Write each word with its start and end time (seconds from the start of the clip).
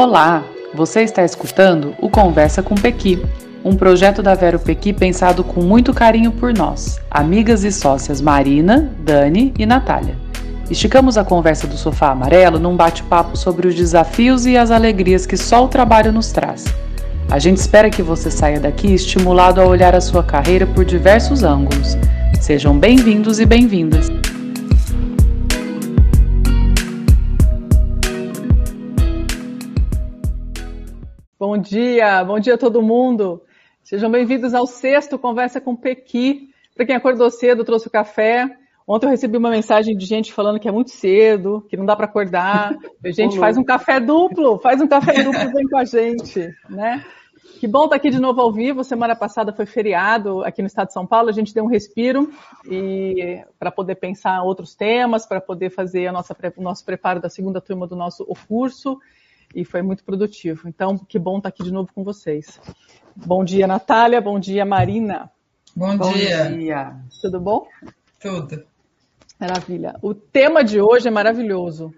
Olá, 0.00 0.44
você 0.72 1.00
está 1.00 1.24
escutando 1.24 1.92
o 2.00 2.08
Conversa 2.08 2.62
com 2.62 2.76
Pequi, 2.76 3.20
um 3.64 3.74
projeto 3.74 4.22
da 4.22 4.32
Vero 4.32 4.60
Pequi 4.60 4.92
pensado 4.92 5.42
com 5.42 5.60
muito 5.60 5.92
carinho 5.92 6.30
por 6.30 6.54
nós, 6.54 7.00
amigas 7.10 7.64
e 7.64 7.72
sócias 7.72 8.20
Marina, 8.20 8.92
Dani 9.00 9.52
e 9.58 9.66
Natália. 9.66 10.14
Esticamos 10.70 11.18
a 11.18 11.24
conversa 11.24 11.66
do 11.66 11.76
sofá 11.76 12.12
amarelo 12.12 12.60
num 12.60 12.76
bate-papo 12.76 13.36
sobre 13.36 13.66
os 13.66 13.74
desafios 13.74 14.46
e 14.46 14.56
as 14.56 14.70
alegrias 14.70 15.26
que 15.26 15.36
só 15.36 15.64
o 15.64 15.68
trabalho 15.68 16.12
nos 16.12 16.30
traz. 16.30 16.64
A 17.28 17.40
gente 17.40 17.56
espera 17.56 17.90
que 17.90 18.00
você 18.00 18.30
saia 18.30 18.60
daqui 18.60 18.94
estimulado 18.94 19.60
a 19.60 19.66
olhar 19.66 19.96
a 19.96 20.00
sua 20.00 20.22
carreira 20.22 20.64
por 20.64 20.84
diversos 20.84 21.42
ângulos. 21.42 21.98
Sejam 22.40 22.78
bem-vindos 22.78 23.40
e 23.40 23.44
bem-vindas. 23.44 24.06
Bom 31.58 31.62
dia, 31.62 32.22
bom 32.22 32.38
dia 32.38 32.54
a 32.54 32.56
todo 32.56 32.80
mundo. 32.80 33.42
Sejam 33.82 34.08
bem-vindos 34.08 34.54
ao 34.54 34.64
sexto 34.64 35.18
Conversa 35.18 35.60
com 35.60 35.74
Pequi. 35.74 36.50
Para 36.72 36.86
quem 36.86 36.94
acordou 36.94 37.28
cedo, 37.32 37.64
trouxe 37.64 37.88
o 37.88 37.90
café. 37.90 38.48
Ontem 38.86 39.06
eu 39.06 39.10
recebi 39.10 39.36
uma 39.36 39.50
mensagem 39.50 39.96
de 39.96 40.06
gente 40.06 40.32
falando 40.32 40.60
que 40.60 40.68
é 40.68 40.70
muito 40.70 40.92
cedo, 40.92 41.66
que 41.68 41.76
não 41.76 41.84
dá 41.84 41.96
para 41.96 42.04
acordar. 42.04 42.76
Gente, 43.06 43.40
faz 43.40 43.56
um 43.56 43.64
café 43.64 43.98
duplo, 43.98 44.60
faz 44.60 44.80
um 44.80 44.86
café 44.86 45.24
duplo 45.24 45.52
vem 45.52 45.66
com 45.68 45.78
a 45.78 45.84
gente, 45.84 46.48
né? 46.70 47.04
Que 47.58 47.66
bom 47.66 47.84
estar 47.86 47.96
aqui 47.96 48.08
de 48.08 48.20
novo 48.20 48.40
ao 48.40 48.52
vivo. 48.52 48.84
Semana 48.84 49.16
passada 49.16 49.52
foi 49.52 49.66
feriado 49.66 50.44
aqui 50.44 50.62
no 50.62 50.68
estado 50.68 50.86
de 50.86 50.92
São 50.92 51.08
Paulo. 51.08 51.28
A 51.28 51.32
gente 51.32 51.52
deu 51.52 51.64
um 51.64 51.68
respiro 51.68 52.30
e 52.70 53.42
para 53.58 53.72
poder 53.72 53.96
pensar 53.96 54.44
outros 54.44 54.76
temas, 54.76 55.26
para 55.26 55.40
poder 55.40 55.70
fazer 55.70 56.06
a 56.06 56.12
nossa, 56.12 56.36
o 56.56 56.62
nosso 56.62 56.84
preparo 56.84 57.20
da 57.20 57.28
segunda 57.28 57.60
turma 57.60 57.84
do 57.84 57.96
nosso 57.96 58.24
curso 58.46 59.00
e 59.54 59.64
foi 59.64 59.82
muito 59.82 60.04
produtivo. 60.04 60.68
Então, 60.68 60.96
que 60.96 61.18
bom 61.18 61.38
estar 61.38 61.48
aqui 61.48 61.62
de 61.62 61.72
novo 61.72 61.90
com 61.94 62.04
vocês. 62.04 62.60
Bom 63.14 63.44
dia, 63.44 63.66
Natália. 63.66 64.20
Bom 64.20 64.38
dia, 64.38 64.64
Marina. 64.64 65.30
Bom, 65.74 65.96
bom 65.96 66.12
dia. 66.12 66.50
dia. 66.50 66.96
Tudo 67.20 67.40
bom? 67.40 67.66
Tudo. 68.20 68.64
Maravilha. 69.38 69.94
O 70.02 70.14
tema 70.14 70.64
de 70.64 70.80
hoje 70.80 71.08
é 71.08 71.10
maravilhoso, 71.10 71.94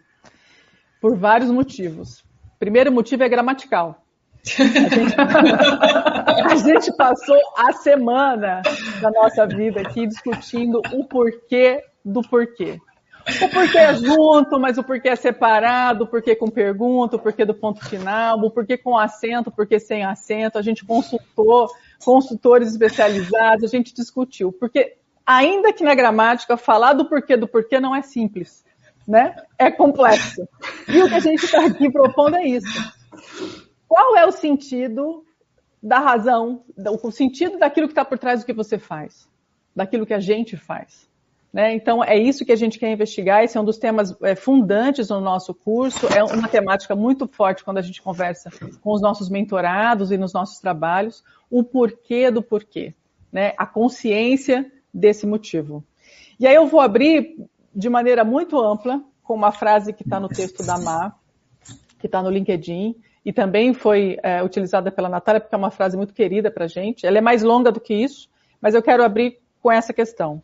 por 1.00 1.16
vários 1.16 1.50
motivos. 1.50 2.22
Primeiro 2.58 2.92
motivo 2.92 3.22
é 3.22 3.28
gramatical. 3.28 4.04
A 4.44 4.64
gente, 4.64 5.14
a 6.52 6.56
gente 6.56 6.96
passou 6.96 7.38
a 7.56 7.72
semana 7.72 8.62
da 9.00 9.10
nossa 9.10 9.46
vida 9.46 9.80
aqui 9.80 10.06
discutindo 10.06 10.80
o 10.92 11.04
porquê 11.06 11.82
do 12.04 12.20
porquê. 12.22 12.78
O 13.42 13.48
porquê 13.50 13.78
é 13.78 13.94
junto, 13.94 14.58
mas 14.58 14.78
o 14.78 14.84
porquê 14.84 15.10
é 15.10 15.16
separado, 15.16 16.04
o 16.04 16.06
porquê 16.06 16.34
com 16.34 16.48
pergunta, 16.48 17.16
o 17.16 17.18
porquê 17.18 17.44
do 17.44 17.54
ponto 17.54 17.84
final, 17.84 18.38
o 18.38 18.50
porquê 18.50 18.76
com 18.76 18.96
acento, 18.96 19.50
o 19.50 19.52
porquê 19.52 19.78
sem 19.78 20.04
acento. 20.04 20.58
A 20.58 20.62
gente 20.62 20.84
consultou 20.84 21.68
consultores 22.04 22.70
especializados, 22.70 23.64
a 23.64 23.68
gente 23.68 23.94
discutiu. 23.94 24.52
Porque 24.52 24.96
ainda 25.24 25.72
que 25.72 25.84
na 25.84 25.94
gramática, 25.94 26.56
falar 26.56 26.94
do 26.94 27.08
porquê 27.08 27.36
do 27.36 27.46
porquê 27.46 27.78
não 27.78 27.94
é 27.94 28.02
simples, 28.02 28.64
né? 29.06 29.36
É 29.58 29.70
complexo. 29.70 30.48
E 30.88 31.02
o 31.02 31.08
que 31.08 31.14
a 31.14 31.20
gente 31.20 31.44
está 31.44 31.66
aqui 31.66 31.90
propondo 31.90 32.36
é 32.36 32.46
isso. 32.46 32.92
Qual 33.86 34.16
é 34.16 34.24
o 34.24 34.32
sentido 34.32 35.24
da 35.82 35.98
razão, 35.98 36.62
o 37.02 37.10
sentido 37.10 37.58
daquilo 37.58 37.86
que 37.86 37.92
está 37.92 38.04
por 38.04 38.18
trás 38.18 38.40
do 38.40 38.46
que 38.46 38.52
você 38.52 38.78
faz, 38.78 39.28
daquilo 39.74 40.06
que 40.06 40.14
a 40.14 40.20
gente 40.20 40.56
faz? 40.56 41.09
Né? 41.52 41.74
Então, 41.74 42.02
é 42.02 42.16
isso 42.16 42.44
que 42.44 42.52
a 42.52 42.56
gente 42.56 42.78
quer 42.78 42.92
investigar. 42.92 43.42
Esse 43.42 43.58
é 43.58 43.60
um 43.60 43.64
dos 43.64 43.76
temas 43.76 44.16
é, 44.22 44.36
fundantes 44.36 45.08
no 45.08 45.20
nosso 45.20 45.52
curso. 45.52 46.06
É 46.06 46.22
uma 46.22 46.46
temática 46.48 46.94
muito 46.94 47.26
forte 47.26 47.64
quando 47.64 47.78
a 47.78 47.82
gente 47.82 48.00
conversa 48.00 48.50
com 48.80 48.92
os 48.92 49.00
nossos 49.00 49.28
mentorados 49.28 50.12
e 50.12 50.16
nos 50.16 50.32
nossos 50.32 50.60
trabalhos. 50.60 51.24
O 51.50 51.64
porquê 51.64 52.30
do 52.30 52.42
porquê. 52.42 52.94
Né? 53.32 53.52
A 53.58 53.66
consciência 53.66 54.70
desse 54.94 55.26
motivo. 55.26 55.84
E 56.38 56.46
aí 56.46 56.54
eu 56.54 56.66
vou 56.66 56.80
abrir 56.80 57.36
de 57.74 57.88
maneira 57.88 58.24
muito 58.24 58.58
ampla 58.58 59.02
com 59.22 59.34
uma 59.34 59.52
frase 59.52 59.92
que 59.92 60.02
está 60.02 60.18
no 60.18 60.28
texto 60.28 60.64
da 60.64 60.78
Má, 60.78 61.12
que 61.98 62.06
está 62.06 62.22
no 62.22 62.30
LinkedIn, 62.30 62.96
e 63.24 63.32
também 63.32 63.74
foi 63.74 64.18
é, 64.22 64.42
utilizada 64.42 64.90
pela 64.90 65.08
Natália, 65.08 65.40
porque 65.40 65.54
é 65.54 65.58
uma 65.58 65.70
frase 65.70 65.96
muito 65.96 66.14
querida 66.14 66.50
para 66.50 66.64
a 66.64 66.68
gente. 66.68 67.06
Ela 67.06 67.18
é 67.18 67.20
mais 67.20 67.42
longa 67.42 67.70
do 67.70 67.80
que 67.80 67.94
isso, 67.94 68.28
mas 68.60 68.74
eu 68.74 68.82
quero 68.82 69.04
abrir 69.04 69.38
com 69.60 69.70
essa 69.70 69.92
questão. 69.92 70.42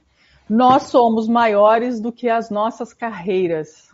Nós 0.49 0.85
somos 0.85 1.27
maiores 1.29 2.01
do 2.01 2.13
que 2.13 2.29
as 2.29 2.51
nossas 2.51 2.93
carreiras. 2.93 3.89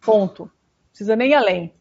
Ponto. 0.00 0.44
Não 0.44 0.50
precisa 0.90 1.16
nem 1.16 1.34
além. 1.34 1.72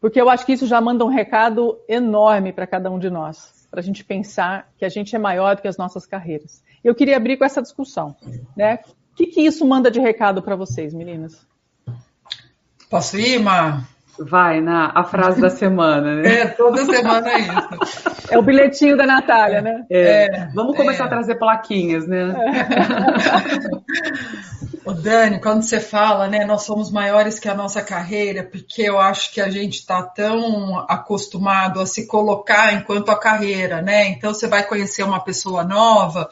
Porque 0.00 0.20
eu 0.20 0.28
acho 0.30 0.44
que 0.46 0.52
isso 0.52 0.66
já 0.66 0.80
manda 0.80 1.04
um 1.04 1.08
recado 1.08 1.78
enorme 1.88 2.52
para 2.52 2.66
cada 2.66 2.90
um 2.90 2.98
de 2.98 3.10
nós, 3.10 3.66
para 3.70 3.80
a 3.80 3.82
gente 3.82 4.04
pensar 4.04 4.70
que 4.78 4.84
a 4.84 4.88
gente 4.88 5.16
é 5.16 5.18
maior 5.18 5.56
do 5.56 5.62
que 5.62 5.68
as 5.68 5.76
nossas 5.76 6.06
carreiras. 6.06 6.62
Eu 6.84 6.94
queria 6.94 7.16
abrir 7.16 7.36
com 7.36 7.44
essa 7.44 7.60
discussão. 7.62 8.14
Né? 8.56 8.78
O 9.12 9.16
que, 9.16 9.26
que 9.26 9.40
isso 9.40 9.66
manda 9.66 9.90
de 9.90 9.98
recado 9.98 10.40
para 10.42 10.54
vocês, 10.54 10.94
meninas? 10.94 11.46
Posso 12.88 13.18
ir, 13.18 13.40
Mar? 13.40 13.88
Vai, 14.18 14.60
na 14.60 14.90
a 14.94 15.04
frase 15.04 15.40
da 15.40 15.50
semana, 15.50 16.16
né? 16.16 16.28
É, 16.38 16.46
toda 16.46 16.84
semana 16.84 17.30
é 17.30 17.38
isso. 17.38 18.24
É 18.30 18.38
o 18.38 18.42
bilhetinho 18.42 18.96
da 18.96 19.06
Natália, 19.06 19.60
né? 19.60 19.84
É, 19.90 20.24
é 20.24 20.48
vamos 20.54 20.76
começar 20.76 21.04
é. 21.04 21.06
a 21.06 21.10
trazer 21.10 21.36
plaquinhas, 21.36 22.06
né? 22.06 22.34
O 24.84 24.94
Dani, 24.94 25.38
quando 25.38 25.62
você 25.62 25.80
fala, 25.80 26.28
né, 26.28 26.46
nós 26.46 26.62
somos 26.62 26.90
maiores 26.90 27.38
que 27.38 27.46
a 27.46 27.54
nossa 27.54 27.82
carreira, 27.82 28.42
porque 28.42 28.80
eu 28.80 28.98
acho 28.98 29.30
que 29.32 29.38
a 29.38 29.50
gente 29.50 29.80
está 29.80 30.02
tão 30.02 30.78
acostumado 30.88 31.78
a 31.78 31.84
se 31.84 32.06
colocar 32.06 32.72
enquanto 32.72 33.10
a 33.10 33.18
carreira, 33.18 33.82
né? 33.82 34.08
Então 34.08 34.32
você 34.32 34.46
vai 34.46 34.62
conhecer 34.66 35.02
uma 35.02 35.20
pessoa 35.20 35.62
nova, 35.62 36.30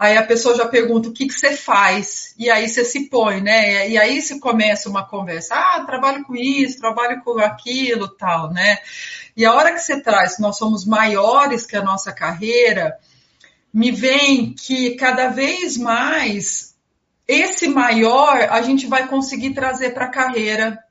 Aí 0.00 0.16
a 0.16 0.26
pessoa 0.26 0.56
já 0.56 0.66
pergunta 0.66 1.10
o 1.10 1.12
que, 1.12 1.26
que 1.26 1.34
você 1.34 1.54
faz, 1.54 2.34
e 2.38 2.48
aí 2.48 2.66
você 2.66 2.86
se 2.86 3.10
põe, 3.10 3.42
né? 3.42 3.86
E 3.86 3.98
aí 3.98 4.22
se 4.22 4.40
começa 4.40 4.88
uma 4.88 5.06
conversa, 5.06 5.54
ah, 5.54 5.84
trabalho 5.84 6.24
com 6.24 6.34
isso, 6.34 6.80
trabalho 6.80 7.20
com 7.22 7.38
aquilo, 7.38 8.08
tal, 8.08 8.50
né? 8.50 8.78
E 9.36 9.44
a 9.44 9.52
hora 9.52 9.74
que 9.74 9.78
você 9.78 10.00
traz, 10.00 10.38
nós 10.38 10.56
somos 10.56 10.86
maiores 10.86 11.66
que 11.66 11.76
a 11.76 11.82
nossa 11.82 12.14
carreira, 12.14 12.98
me 13.70 13.90
vem 13.90 14.54
que 14.54 14.96
cada 14.96 15.28
vez 15.28 15.76
mais 15.76 16.74
esse 17.28 17.68
maior 17.68 18.48
a 18.50 18.62
gente 18.62 18.86
vai 18.86 19.06
conseguir 19.06 19.50
trazer 19.50 19.90
para 19.90 20.06
a 20.06 20.10
carreira 20.10 20.82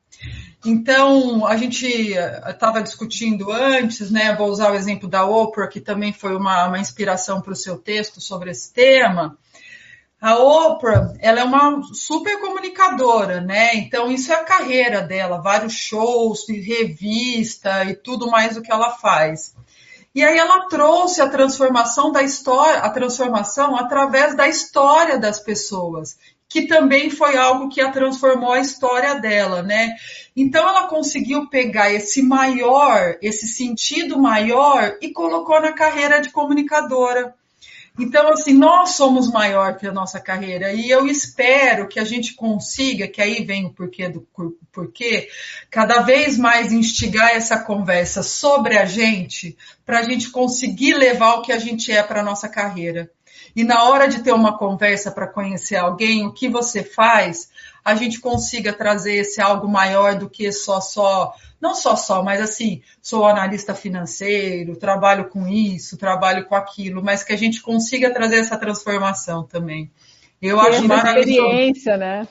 então, 0.65 1.47
a 1.47 1.55
gente 1.55 1.87
estava 1.87 2.83
discutindo 2.83 3.51
antes, 3.51 4.11
né? 4.11 4.35
Vou 4.35 4.49
usar 4.49 4.71
o 4.71 4.75
exemplo 4.75 5.07
da 5.07 5.25
Oprah, 5.25 5.69
que 5.69 5.79
também 5.79 6.11
foi 6.11 6.35
uma, 6.35 6.67
uma 6.67 6.79
inspiração 6.79 7.41
para 7.41 7.53
o 7.53 7.55
seu 7.55 7.77
texto 7.77 8.19
sobre 8.19 8.51
esse 8.51 8.73
tema. 8.73 9.37
A 10.19 10.37
Oprah, 10.37 11.13
ela 11.19 11.39
é 11.39 11.43
uma 11.45 11.81
super 11.93 12.41
comunicadora, 12.41 13.39
né? 13.39 13.75
Então, 13.75 14.11
isso 14.11 14.33
é 14.33 14.35
a 14.35 14.43
carreira 14.43 15.01
dela, 15.01 15.41
vários 15.41 15.73
shows, 15.73 16.45
revista 16.49 17.85
e 17.85 17.95
tudo 17.95 18.29
mais 18.29 18.57
o 18.57 18.61
que 18.61 18.71
ela 18.71 18.91
faz. 18.97 19.55
E 20.13 20.21
aí 20.21 20.37
ela 20.37 20.67
trouxe 20.67 21.21
a 21.21 21.29
transformação 21.29 22.11
da 22.11 22.21
história, 22.21 22.79
a 22.79 22.89
transformação 22.89 23.77
através 23.77 24.35
da 24.35 24.47
história 24.49 25.17
das 25.17 25.39
pessoas 25.39 26.17
que 26.49 26.65
também 26.65 27.11
foi 27.11 27.37
algo 27.37 27.69
que 27.69 27.79
a 27.79 27.91
transformou 27.91 28.53
a 28.53 28.59
história 28.59 29.13
dela, 29.15 29.61
né? 29.61 29.95
Então 30.35 30.67
ela 30.67 30.87
conseguiu 30.87 31.47
pegar 31.47 31.93
esse 31.93 32.23
maior, 32.23 33.17
esse 33.21 33.47
sentido 33.47 34.19
maior 34.19 34.97
e 34.99 35.11
colocou 35.11 35.61
na 35.61 35.73
carreira 35.73 36.19
de 36.19 36.31
comunicadora. 36.31 37.35
Então, 37.99 38.29
assim, 38.29 38.53
nós 38.53 38.91
somos 38.91 39.29
maior 39.29 39.75
que 39.75 39.85
a 39.85 39.91
nossa 39.91 40.21
carreira 40.21 40.71
e 40.71 40.89
eu 40.89 41.06
espero 41.06 41.85
que 41.85 42.00
a 42.00 42.06
gente 42.06 42.33
consiga, 42.33 43.09
que 43.09 43.21
aí 43.21 43.44
vem 43.44 43.65
o 43.65 43.74
porquê 43.74 44.07
do 44.07 44.25
porquê, 44.71 45.27
cada 45.69 46.00
vez 46.00 46.38
mais 46.38 46.71
instigar 46.71 47.31
essa 47.31 47.59
conversa 47.59 48.24
sobre 48.24 48.77
a 48.77 48.85
gente, 48.85 49.57
para 49.85 50.00
a 50.00 50.03
gente 50.03 50.31
conseguir 50.31 50.94
levar 50.94 51.35
o 51.35 51.41
que 51.41 51.51
a 51.51 51.59
gente 51.59 51.91
é 51.91 52.01
para 52.01 52.21
a 52.21 52.24
nossa 52.24 52.47
carreira. 52.47 53.12
E 53.53 53.65
na 53.65 53.83
hora 53.83 54.07
de 54.07 54.24
ter 54.24 54.31
uma 54.31 54.57
conversa 54.57 55.12
para 55.12 55.27
conhecer 55.27 55.75
alguém, 55.75 56.25
o 56.25 56.31
que 56.31 56.47
você 56.47 56.81
faz, 56.81 57.50
a 57.83 57.95
gente 57.95 58.21
consiga 58.21 58.71
trazer 58.71 59.15
esse 59.15 59.41
algo 59.41 59.68
maior 59.68 60.15
do 60.15 60.29
que 60.29 60.50
só 60.53 60.79
só, 60.79 61.33
não 61.61 61.75
só 61.75 61.95
só, 61.95 62.23
mas 62.23 62.41
assim, 62.41 62.81
sou 63.01 63.25
analista 63.25 63.73
financeiro, 63.73 64.77
trabalho 64.77 65.29
com 65.29 65.47
isso, 65.47 65.97
trabalho 65.97 66.45
com 66.45 66.56
aquilo, 66.56 67.03
mas 67.03 67.23
que 67.23 67.33
a 67.33 67.38
gente 67.38 67.61
consiga 67.61 68.13
trazer 68.13 68.38
essa 68.38 68.57
transformação 68.57 69.44
também. 69.44 69.91
Eu 70.41 70.59
acho 70.59 70.88
maravilhoso. 70.88 71.41
experiência, 71.41 71.97
né? 71.97 72.27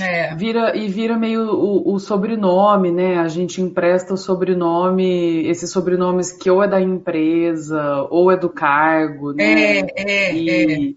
É. 0.00 0.34
Vira, 0.34 0.76
e 0.76 0.88
vira 0.88 1.16
meio 1.16 1.42
o, 1.42 1.94
o, 1.94 1.98
sobrenome, 1.98 2.90
né? 2.90 3.18
A 3.18 3.28
gente 3.28 3.62
empresta 3.62 4.12
o 4.12 4.16
sobrenome, 4.16 5.46
esses 5.48 5.70
sobrenomes 5.70 6.32
que 6.32 6.50
ou 6.50 6.62
é 6.62 6.68
da 6.68 6.80
empresa, 6.80 8.06
ou 8.10 8.30
é 8.30 8.36
do 8.36 8.50
cargo, 8.50 9.32
né? 9.32 9.78
É, 9.78 9.86
é, 9.96 10.34
e, 10.34 10.50
é. 10.50 10.94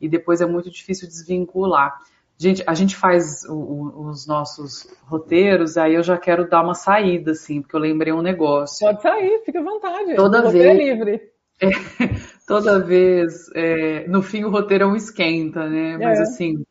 e 0.00 0.08
depois 0.08 0.40
é 0.40 0.46
muito 0.46 0.70
difícil 0.70 1.08
desvincular. 1.08 1.98
Gente, 2.42 2.64
a 2.66 2.74
gente 2.74 2.96
faz 2.96 3.44
o, 3.44 3.54
o, 3.54 4.08
os 4.08 4.26
nossos 4.26 4.88
roteiros, 5.06 5.76
aí 5.76 5.94
eu 5.94 6.02
já 6.02 6.18
quero 6.18 6.50
dar 6.50 6.60
uma 6.60 6.74
saída, 6.74 7.30
assim, 7.30 7.62
porque 7.62 7.76
eu 7.76 7.80
lembrei 7.80 8.12
um 8.12 8.20
negócio. 8.20 8.84
Pode 8.84 9.00
sair, 9.00 9.42
fica 9.44 9.60
à 9.60 9.62
vontade. 9.62 10.16
Toda 10.16 10.48
o 10.48 10.50
vez. 10.50 10.64
É 10.64 10.74
livre. 10.74 11.20
É, 11.60 11.70
toda 12.44 12.80
vez, 12.80 13.48
é, 13.54 14.08
no 14.08 14.22
fim 14.22 14.42
o 14.42 14.50
roteiro 14.50 14.82
é 14.82 14.86
um 14.88 14.96
esquenta, 14.96 15.68
né? 15.68 15.96
Mas 15.96 16.18
É. 16.18 16.22
assim, 16.22 16.64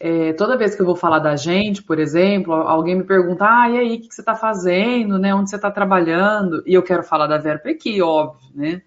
é, 0.00 0.32
toda 0.32 0.56
vez 0.56 0.74
que 0.74 0.82
eu 0.82 0.86
vou 0.86 0.96
falar 0.96 1.20
da 1.20 1.36
gente, 1.36 1.84
por 1.84 2.00
exemplo, 2.00 2.52
alguém 2.52 2.96
me 2.96 3.04
pergunta, 3.04 3.46
ah, 3.48 3.70
e 3.70 3.78
aí, 3.78 3.96
o 3.98 4.00
que 4.00 4.08
que 4.08 4.14
você 4.16 4.22
está 4.22 4.34
fazendo, 4.34 5.20
né? 5.20 5.32
Onde 5.32 5.50
você 5.50 5.56
está 5.56 5.70
trabalhando? 5.70 6.64
E 6.66 6.74
eu 6.74 6.82
quero 6.82 7.04
falar 7.04 7.28
da 7.28 7.38
Vera 7.38 7.60
Pequi, 7.60 8.02
óbvio, 8.02 8.50
né? 8.56 8.82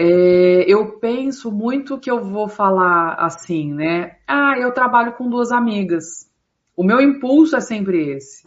É, 0.00 0.64
eu 0.68 0.92
penso 1.00 1.50
muito 1.50 1.98
que 1.98 2.08
eu 2.08 2.22
vou 2.22 2.48
falar 2.48 3.14
assim, 3.14 3.74
né? 3.74 4.18
Ah, 4.28 4.54
eu 4.56 4.70
trabalho 4.70 5.14
com 5.14 5.28
duas 5.28 5.50
amigas. 5.50 6.30
O 6.76 6.84
meu 6.84 7.00
impulso 7.00 7.56
é 7.56 7.60
sempre 7.60 8.10
esse. 8.12 8.44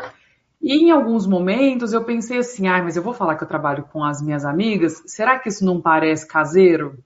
E 0.62 0.78
em 0.78 0.92
alguns 0.92 1.28
momentos 1.28 1.92
eu 1.92 2.06
pensei 2.06 2.38
assim, 2.38 2.70
ah, 2.70 2.82
mas 2.82 2.96
eu 2.96 3.04
vou 3.04 3.14
falar 3.14 3.36
que 3.36 3.44
eu 3.44 3.48
trabalho 3.50 3.84
com 3.92 4.02
as 4.02 4.22
minhas 4.22 4.46
amigas, 4.46 5.04
será 5.06 5.40
que 5.40 5.50
isso 5.50 5.66
não 5.66 5.82
parece 5.82 6.26
caseiro? 6.26 6.98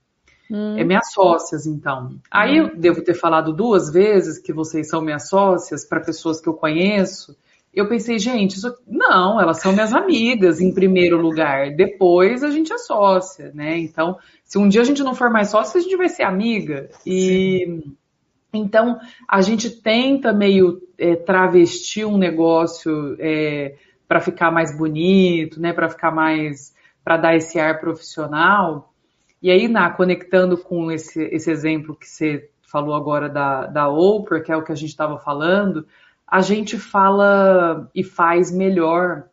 Hum. 0.51 0.77
É 0.77 0.83
minhas 0.83 1.11
sócias, 1.11 1.65
então. 1.65 2.11
Aí 2.29 2.57
eu 2.57 2.77
devo 2.77 3.01
ter 3.01 3.15
falado 3.15 3.51
duas 3.51 3.89
vezes 3.91 4.37
que 4.37 4.53
vocês 4.53 4.87
são 4.87 5.01
minhas 5.01 5.27
sócias 5.27 5.83
para 5.83 6.01
pessoas 6.01 6.39
que 6.39 6.47
eu 6.47 6.53
conheço. 6.53 7.35
Eu 7.75 7.89
pensei, 7.89 8.17
gente, 8.17 8.55
isso... 8.55 8.73
não, 8.87 9.39
elas 9.39 9.59
são 9.59 9.73
minhas 9.73 9.93
amigas 9.93 10.61
em 10.61 10.73
primeiro 10.73 11.17
lugar. 11.17 11.71
Depois 11.75 12.43
a 12.43 12.49
gente 12.49 12.71
é 12.71 12.77
sócia, 12.77 13.51
né? 13.53 13.77
Então, 13.77 14.17
se 14.43 14.57
um 14.57 14.69
dia 14.69 14.81
a 14.81 14.85
gente 14.85 15.03
não 15.03 15.13
for 15.13 15.29
mais 15.29 15.49
sócia, 15.49 15.79
a 15.79 15.83
gente 15.83 15.97
vai 15.97 16.07
ser 16.07 16.23
amiga. 16.23 16.89
E 17.05 17.83
então 18.53 18.97
a 19.27 19.41
gente 19.41 19.69
tenta 19.69 20.31
meio 20.31 20.81
é, 20.97 21.15
travestir 21.17 22.05
um 22.05 22.17
negócio 22.17 23.17
para 24.07 24.21
ficar 24.21 24.51
mais 24.51 24.75
bonito, 24.75 25.59
né? 25.59 25.73
Para 25.73 25.89
ficar 25.89 26.11
mais, 26.11 26.73
para 27.03 27.17
dar 27.17 27.35
esse 27.35 27.59
ar 27.59 27.79
profissional. 27.81 28.93
E 29.41 29.51
aí, 29.51 29.67
na, 29.67 29.89
conectando 29.89 30.57
com 30.57 30.91
esse, 30.91 31.21
esse 31.25 31.51
exemplo 31.51 31.95
que 31.95 32.07
você 32.07 32.49
falou 32.61 32.95
agora 32.95 33.29
da, 33.29 33.67
da 33.67 33.89
Oprah, 33.89 34.41
que 34.41 34.51
é 34.51 34.57
o 34.57 34.63
que 34.63 34.71
a 34.71 34.75
gente 34.75 34.89
estava 34.89 35.17
falando, 35.19 35.85
a 36.27 36.41
gente 36.41 36.77
fala 36.77 37.89
e 37.93 38.03
faz 38.03 38.51
melhor 38.51 39.29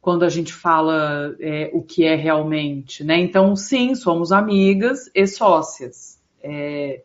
quando 0.00 0.24
a 0.24 0.28
gente 0.28 0.52
fala 0.52 1.36
é, 1.40 1.70
o 1.72 1.82
que 1.82 2.04
é 2.04 2.14
realmente, 2.14 3.04
né? 3.04 3.18
Então, 3.18 3.54
sim, 3.54 3.94
somos 3.94 4.32
amigas 4.32 5.10
e 5.14 5.26
sócias. 5.26 6.18
É, 6.42 7.02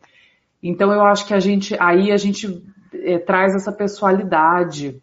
então, 0.62 0.92
eu 0.92 1.04
acho 1.04 1.26
que 1.26 1.34
a 1.34 1.40
gente, 1.40 1.76
aí 1.78 2.10
a 2.10 2.16
gente 2.16 2.62
é, 2.94 3.18
traz 3.18 3.54
essa 3.54 3.70
pessoalidade 3.70 5.00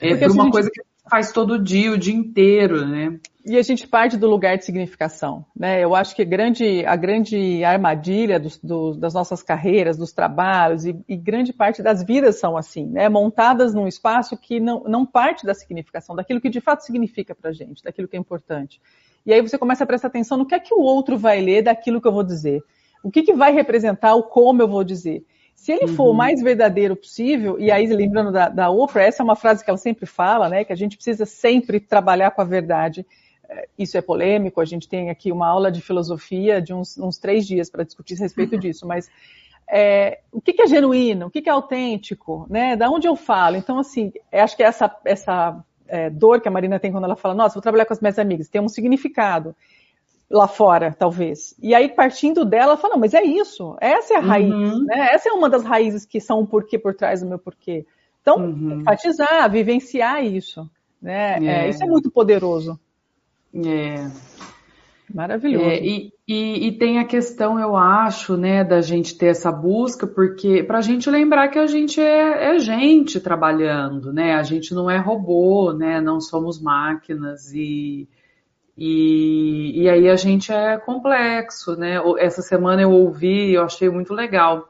é, 0.00 0.16
para 0.16 0.32
uma 0.32 0.44
gente... 0.44 0.52
coisa 0.52 0.70
que 0.70 0.80
faz 1.10 1.32
todo 1.32 1.58
dia, 1.58 1.90
o 1.92 1.98
dia 1.98 2.14
inteiro, 2.14 2.86
né? 2.86 3.18
E 3.44 3.58
a 3.58 3.62
gente 3.62 3.88
parte 3.88 4.16
do 4.16 4.28
lugar 4.28 4.56
de 4.56 4.64
significação, 4.64 5.44
né? 5.56 5.82
Eu 5.82 5.94
acho 5.94 6.14
que 6.14 6.22
a 6.22 6.24
grande, 6.24 6.84
a 6.86 6.94
grande 6.94 7.64
armadilha 7.64 8.38
dos, 8.38 8.58
do, 8.58 8.92
das 8.94 9.12
nossas 9.12 9.42
carreiras, 9.42 9.96
dos 9.96 10.12
trabalhos 10.12 10.86
e, 10.86 10.96
e, 11.08 11.16
grande 11.16 11.52
parte 11.52 11.82
das 11.82 12.04
vidas 12.04 12.38
são 12.38 12.56
assim, 12.56 12.86
né? 12.86 13.08
Montadas 13.08 13.74
num 13.74 13.88
espaço 13.88 14.36
que 14.36 14.60
não, 14.60 14.84
não 14.84 15.04
parte 15.04 15.44
da 15.44 15.54
significação, 15.54 16.14
daquilo 16.14 16.40
que 16.40 16.48
de 16.48 16.60
fato 16.60 16.84
significa 16.84 17.34
pra 17.34 17.50
gente, 17.50 17.82
daquilo 17.82 18.06
que 18.06 18.16
é 18.16 18.20
importante. 18.20 18.80
E 19.26 19.32
aí 19.32 19.40
você 19.40 19.58
começa 19.58 19.84
a 19.84 19.86
prestar 19.86 20.08
atenção 20.08 20.38
no 20.38 20.46
que 20.46 20.54
é 20.54 20.60
que 20.60 20.74
o 20.74 20.80
outro 20.80 21.18
vai 21.18 21.40
ler 21.40 21.62
daquilo 21.62 22.00
que 22.00 22.06
eu 22.06 22.12
vou 22.12 22.22
dizer. 22.22 22.62
O 23.02 23.10
que, 23.10 23.22
que 23.22 23.32
vai 23.32 23.52
representar 23.52 24.14
o 24.14 24.22
como 24.22 24.62
eu 24.62 24.68
vou 24.68 24.84
dizer. 24.84 25.24
Se 25.60 25.72
ele 25.72 25.88
for 25.88 26.04
uhum. 26.04 26.12
o 26.12 26.16
mais 26.16 26.42
verdadeiro 26.42 26.96
possível, 26.96 27.60
e 27.60 27.70
aí 27.70 27.86
lembrando 27.86 28.32
da, 28.32 28.48
da 28.48 28.70
Oprah, 28.70 29.04
essa 29.04 29.22
é 29.22 29.24
uma 29.24 29.36
frase 29.36 29.62
que 29.62 29.70
ela 29.70 29.76
sempre 29.76 30.06
fala, 30.06 30.48
né? 30.48 30.64
Que 30.64 30.72
a 30.72 30.76
gente 30.76 30.96
precisa 30.96 31.26
sempre 31.26 31.78
trabalhar 31.78 32.30
com 32.30 32.40
a 32.40 32.44
verdade 32.44 33.04
isso 33.78 33.96
é 33.96 34.00
polêmico, 34.02 34.60
a 34.60 34.64
gente 34.64 34.88
tem 34.88 35.10
aqui 35.10 35.32
uma 35.32 35.48
aula 35.48 35.70
de 35.70 35.80
filosofia 35.80 36.60
de 36.60 36.72
uns, 36.72 36.96
uns 36.98 37.18
três 37.18 37.46
dias 37.46 37.70
para 37.70 37.84
discutir 37.84 38.14
a 38.14 38.18
respeito 38.18 38.56
disso, 38.58 38.86
mas 38.86 39.10
é, 39.68 40.20
o 40.32 40.40
que, 40.40 40.52
que, 40.52 40.62
é 40.62 40.66
genuíno, 40.66 41.26
o 41.26 41.30
que, 41.30 41.42
que, 41.42 41.48
é 41.48 41.52
autêntico, 41.52 42.46
né? 42.50 42.74
Da 42.76 42.90
onde 42.90 43.06
eu 43.06 43.14
falo? 43.14 43.56
Então, 43.56 43.78
assim, 43.78 44.12
acho 44.32 44.56
que 44.56 44.62
essa, 44.62 44.94
essa 45.04 45.64
é, 45.86 46.10
dor 46.10 46.40
que 46.40 46.48
a 46.48 46.50
Marina 46.50 46.78
tem 46.80 46.90
quando 46.90 47.04
ela 47.04 47.16
fala, 47.16 47.34
nossa, 47.34 47.54
vou 47.54 47.62
trabalhar 47.62 47.84
com 47.84 47.92
as 47.92 48.00
minhas 48.00 48.18
amigas, 48.18 48.48
tem 48.48 48.60
um 48.60 48.68
significado 48.68 49.54
lá 50.30 50.46
fora, 50.46 50.94
talvez. 50.96 51.54
E 51.60 51.74
aí, 51.74 51.88
partindo 51.88 52.44
dela, 52.44 52.72
ela 52.72 52.76
fala, 52.76 52.94
não, 52.94 53.00
mas 53.00 53.14
é 53.14 53.22
isso, 53.24 53.76
essa 53.80 54.14
é 54.14 54.16
a 54.18 54.20
raiz, 54.20 54.52
Uhum. 54.52 54.84
né? 54.84 55.08
Essa 55.12 55.28
é 55.28 55.32
uma 55.32 55.50
das 55.50 55.64
raízes 55.64 56.06
que 56.06 56.20
são 56.20 56.40
o 56.40 56.46
porquê 56.46 56.78
por 56.78 56.94
trás 56.94 57.20
do 57.20 57.28
meu 57.28 57.38
porquê. 57.38 57.84
Então, 58.22 58.36
Uhum. 58.36 58.80
enfatizar, 58.80 59.50
vivenciar 59.50 60.24
isso, 60.24 60.70
né? 61.02 61.38
É. 61.44 61.66
É, 61.66 61.68
isso 61.68 61.82
é 61.82 61.86
muito 61.86 62.10
poderoso. 62.10 62.78
É. 63.54 64.08
Maravilhoso. 65.12 65.64
É, 65.64 65.80
e, 65.84 66.12
e, 66.28 66.68
e 66.68 66.72
tem 66.78 67.00
a 67.00 67.04
questão, 67.04 67.58
eu 67.58 67.76
acho, 67.76 68.36
né, 68.36 68.62
da 68.62 68.80
gente 68.80 69.18
ter 69.18 69.26
essa 69.26 69.50
busca, 69.50 70.06
porque 70.06 70.62
para 70.62 70.78
a 70.78 70.82
gente 70.82 71.10
lembrar 71.10 71.48
que 71.48 71.58
a 71.58 71.66
gente 71.66 72.00
é, 72.00 72.54
é 72.54 72.58
gente 72.60 73.18
trabalhando, 73.18 74.12
né? 74.12 74.34
A 74.34 74.44
gente 74.44 74.72
não 74.72 74.88
é 74.88 74.96
robô, 74.98 75.72
né? 75.72 76.00
Não 76.00 76.20
somos 76.20 76.60
máquinas 76.60 77.52
e, 77.52 78.08
e, 78.80 79.82
e 79.82 79.88
aí 79.90 80.08
a 80.08 80.16
gente 80.16 80.50
é 80.50 80.78
complexo, 80.78 81.76
né? 81.76 81.96
Essa 82.18 82.40
semana 82.40 82.80
eu 82.80 82.90
ouvi, 82.90 83.52
eu 83.52 83.62
achei 83.62 83.90
muito 83.90 84.14
legal. 84.14 84.68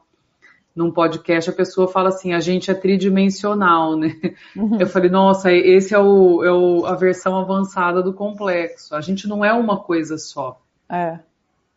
Num 0.75 0.91
podcast 0.91 1.49
a 1.51 1.53
pessoa 1.53 1.87
fala 1.89 2.09
assim, 2.09 2.33
a 2.33 2.41
gente 2.41 2.71
é 2.71 2.75
tridimensional, 2.75 3.97
né? 3.97 4.17
Uhum. 4.57 4.81
Eu 4.81 4.87
falei, 4.89 5.11
nossa, 5.11 5.53
esse 5.53 5.95
é, 5.95 5.99
o, 5.99 6.43
é 6.45 6.53
o, 6.53 6.87
a 6.87 6.95
versão 6.97 7.37
avançada 7.39 8.03
do 8.03 8.13
complexo. 8.13 8.95
A 8.97 9.01
gente 9.01 9.29
não 9.29 9.45
é 9.45 9.53
uma 9.53 9.79
coisa 9.79 10.19
só, 10.19 10.61
É. 10.89 11.19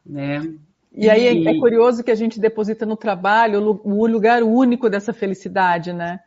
né? 0.06 0.53
E 0.95 1.09
aí 1.09 1.25
é, 1.27 1.33
E- 1.33 1.47
é 1.47 1.59
curioso 1.59 2.03
que 2.03 2.12
a 2.12 2.15
gente 2.15 2.39
deposita 2.39 2.86
no 2.86 2.95
trabalho 2.95 3.59
o 3.59 3.63
lu- 3.63 3.81
o 3.83 4.07
lugar 4.07 4.44
único 4.44 4.89
dessa 4.89 5.12
felicidade, 5.13 5.91
né? 5.94 6.19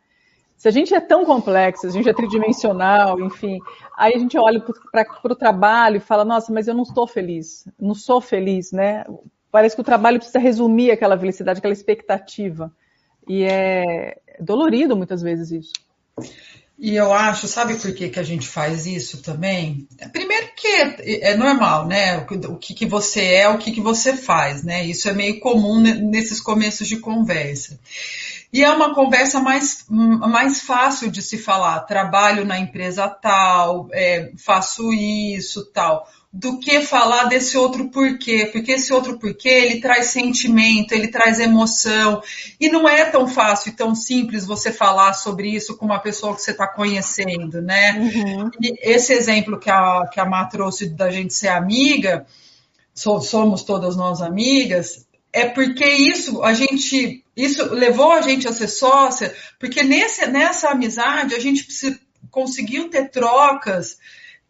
Se 0.57 0.67
a 0.67 0.71
gente 0.71 0.93
é 0.93 0.99
tão 0.99 1.23
complexo, 1.23 1.85
a 1.85 1.91
gente 1.91 2.09
é 2.09 2.13
tridimensional, 2.13 3.19
enfim, 3.21 3.59
aí 3.95 4.13
a 4.15 4.17
gente 4.17 4.37
olha 4.39 4.59
para 4.59 5.05
o 5.31 5.35
trabalho 5.35 5.97
e 5.97 6.01
fala, 6.01 6.25
nossa, 6.25 6.51
mas 6.51 6.67
eu 6.67 6.73
não 6.73 6.81
estou 6.81 7.05
feliz, 7.05 7.67
não 7.79 7.93
sou 7.93 8.19
feliz, 8.19 8.71
né? 8.71 9.05
Parece 9.51 9.75
que 9.75 9.81
o 9.81 9.85
trabalho 9.85 10.17
precisa 10.17 10.39
resumir 10.39 10.91
aquela 10.91 11.17
felicidade, 11.17 11.59
aquela 11.59 11.73
expectativa. 11.73 12.73
E 13.27 13.43
é 13.43 14.17
dolorido 14.39 14.95
muitas 14.95 15.21
vezes 15.21 15.51
isso. 15.51 15.73
E 16.79 16.95
eu 16.95 17.11
acho, 17.11 17.47
sabe 17.47 17.75
por 17.75 17.91
que, 17.93 18.09
que 18.09 18.19
a 18.19 18.23
gente 18.23 18.47
faz 18.47 18.85
isso 18.85 19.23
também? 19.23 19.87
Primeiro 20.11 20.47
que 20.55 20.67
é, 20.67 21.31
é 21.31 21.37
normal, 21.37 21.87
né? 21.87 22.17
O 22.17 22.55
que, 22.55 22.73
que, 22.75 22.85
você 22.85 23.25
é, 23.25 23.49
o 23.49 23.57
que, 23.57 23.71
que 23.71 23.81
você 23.81 24.15
faz, 24.15 24.63
né? 24.63 24.85
Isso 24.85 25.09
é 25.09 25.13
meio 25.13 25.39
comum 25.39 25.79
ne- 25.79 25.95
nesses 25.95 26.39
começos 26.39 26.87
de 26.87 26.97
conversa. 26.97 27.79
E 28.51 28.63
é 28.63 28.71
uma 28.71 28.95
conversa 28.95 29.39
mais, 29.41 29.85
mais 29.89 30.61
fácil 30.61 31.11
de 31.11 31.21
se 31.21 31.37
falar. 31.37 31.81
Trabalho 31.81 32.45
na 32.45 32.57
empresa 32.57 33.07
tal, 33.09 33.89
é, 33.91 34.31
faço 34.37 34.93
isso, 34.93 35.65
tal, 35.73 36.07
do 36.31 36.57
que 36.59 36.79
falar 36.81 37.25
desse 37.25 37.57
outro 37.57 37.89
porquê. 37.89 38.45
Porque 38.51 38.73
esse 38.73 38.93
outro 38.93 39.19
porquê, 39.19 39.49
ele 39.49 39.81
traz 39.81 40.07
sentimento, 40.07 40.93
ele 40.93 41.09
traz 41.09 41.39
emoção. 41.39 42.21
E 42.59 42.69
não 42.69 42.87
é 42.87 43.03
tão 43.05 43.27
fácil 43.27 43.69
e 43.69 43.75
tão 43.75 43.93
simples 43.93 44.45
você 44.45 44.71
falar 44.71 45.13
sobre 45.13 45.49
isso 45.49 45.75
com 45.75 45.85
uma 45.85 45.99
pessoa 45.99 46.33
que 46.33 46.41
você 46.41 46.51
está 46.51 46.67
conhecendo, 46.67 47.61
né? 47.61 47.97
E 48.61 48.73
esse 48.81 49.11
exemplo 49.13 49.59
que 49.59 49.69
a, 49.69 50.07
que 50.11 50.19
a 50.21 50.25
Má 50.25 50.45
trouxe 50.45 50.89
da 50.89 51.09
gente 51.11 51.33
ser 51.33 51.49
amiga, 51.49 52.25
so- 52.93 53.19
somos 53.21 53.63
todas 53.63 53.95
nós 53.97 54.21
amigas, 54.21 55.05
é 55.41 55.49
porque 55.49 55.85
isso 55.85 56.43
a 56.43 56.53
gente 56.53 57.23
isso 57.35 57.71
levou 57.73 58.11
a 58.11 58.21
gente 58.21 58.47
a 58.47 58.51
ser 58.53 58.67
sócia, 58.67 59.33
porque 59.59 59.83
nesse, 59.83 60.25
nessa 60.27 60.69
amizade 60.69 61.35
a 61.35 61.39
gente 61.39 61.71
se- 61.71 61.99
conseguiu 62.31 62.89
ter 62.89 63.09
trocas 63.11 63.97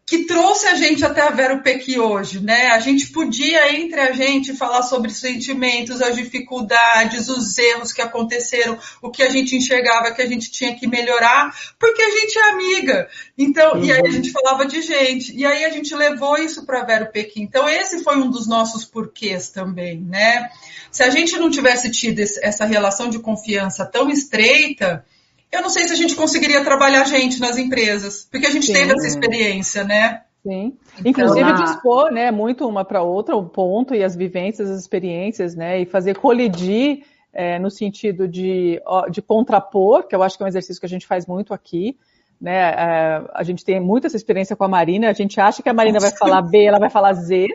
que 0.07 0.19
trouxe 0.19 0.65
a 0.67 0.75
gente 0.75 1.03
até 1.03 1.21
a 1.21 1.31
Vero 1.31 1.61
Pequi 1.61 1.99
hoje, 1.99 2.39
né? 2.39 2.67
A 2.67 2.79
gente 2.79 3.07
podia 3.07 3.75
entre 3.75 3.99
a 3.99 4.13
gente 4.13 4.53
falar 4.53 4.81
sobre 4.83 5.11
sentimentos, 5.11 6.01
as 6.01 6.15
dificuldades, 6.15 7.27
os 7.27 7.57
erros 7.57 7.91
que 7.91 8.01
aconteceram, 8.01 8.79
o 9.01 9.11
que 9.11 9.21
a 9.21 9.29
gente 9.29 9.57
enxergava 9.57 10.11
que 10.11 10.21
a 10.21 10.25
gente 10.25 10.49
tinha 10.49 10.73
que 10.73 10.87
melhorar, 10.87 11.53
porque 11.77 12.01
a 12.01 12.09
gente 12.09 12.39
é 12.39 12.49
amiga. 12.51 13.09
Então, 13.37 13.83
e 13.83 13.91
aí 13.91 14.07
a 14.07 14.09
gente 14.09 14.31
falava 14.31 14.65
de 14.65 14.81
gente. 14.81 15.35
E 15.35 15.45
aí 15.45 15.65
a 15.65 15.69
gente 15.69 15.93
levou 15.93 16.37
isso 16.37 16.65
para 16.65 16.85
Vero 16.85 17.11
Pequi. 17.11 17.41
Então, 17.41 17.67
esse 17.67 18.01
foi 18.01 18.15
um 18.15 18.29
dos 18.29 18.47
nossos 18.47 18.85
porquês 18.85 19.49
também, 19.49 19.99
né? 19.99 20.49
Se 20.89 21.03
a 21.03 21.09
gente 21.09 21.35
não 21.35 21.49
tivesse 21.49 21.91
tido 21.91 22.21
essa 22.21 22.63
relação 22.63 23.09
de 23.09 23.19
confiança 23.19 23.85
tão 23.85 24.09
estreita, 24.09 25.05
eu 25.51 25.61
não 25.61 25.69
sei 25.69 25.85
se 25.85 25.93
a 25.93 25.95
gente 25.95 26.15
conseguiria 26.15 26.63
trabalhar 26.63 27.03
gente 27.05 27.39
nas 27.39 27.57
empresas, 27.57 28.27
porque 28.29 28.47
a 28.47 28.51
gente 28.51 28.67
Sim. 28.67 28.73
teve 28.73 28.91
essa 28.93 29.07
experiência, 29.07 29.83
né? 29.83 30.21
Sim. 30.43 30.77
Inclusive 31.03 31.41
na- 31.41 31.63
dispor, 31.63 32.11
né, 32.11 32.31
muito 32.31 32.67
uma 32.67 32.85
para 32.85 33.01
outra 33.01 33.35
o 33.35 33.45
ponto 33.47 33.93
e 33.93 34.03
as 34.03 34.15
vivências, 34.15 34.69
as 34.69 34.79
experiências, 34.79 35.55
né, 35.55 35.81
e 35.81 35.85
fazer 35.85 36.15
colidir 36.17 37.03
é, 37.33 37.59
no 37.59 37.69
sentido 37.69 38.27
de, 38.27 38.81
de 39.11 39.21
contrapor, 39.21 40.07
que 40.07 40.15
eu 40.15 40.23
acho 40.23 40.37
que 40.37 40.43
é 40.43 40.45
um 40.45 40.49
exercício 40.49 40.79
que 40.79 40.85
a 40.85 40.89
gente 40.89 41.05
faz 41.05 41.27
muito 41.27 41.53
aqui, 41.53 41.97
né? 42.39 42.55
É, 42.55 43.21
a 43.33 43.43
gente 43.43 43.65
tem 43.65 43.79
muita 43.79 44.07
essa 44.07 44.15
experiência 44.15 44.55
com 44.55 44.63
a 44.63 44.67
Marina. 44.67 45.09
A 45.09 45.13
gente 45.13 45.39
acha 45.39 45.63
que 45.63 45.69
a 45.69 45.73
Marina 45.73 45.99
vai 45.99 46.11
falar 46.11 46.41
B, 46.41 46.65
ela 46.65 46.79
vai 46.79 46.89
falar 46.89 47.13
Z. 47.13 47.47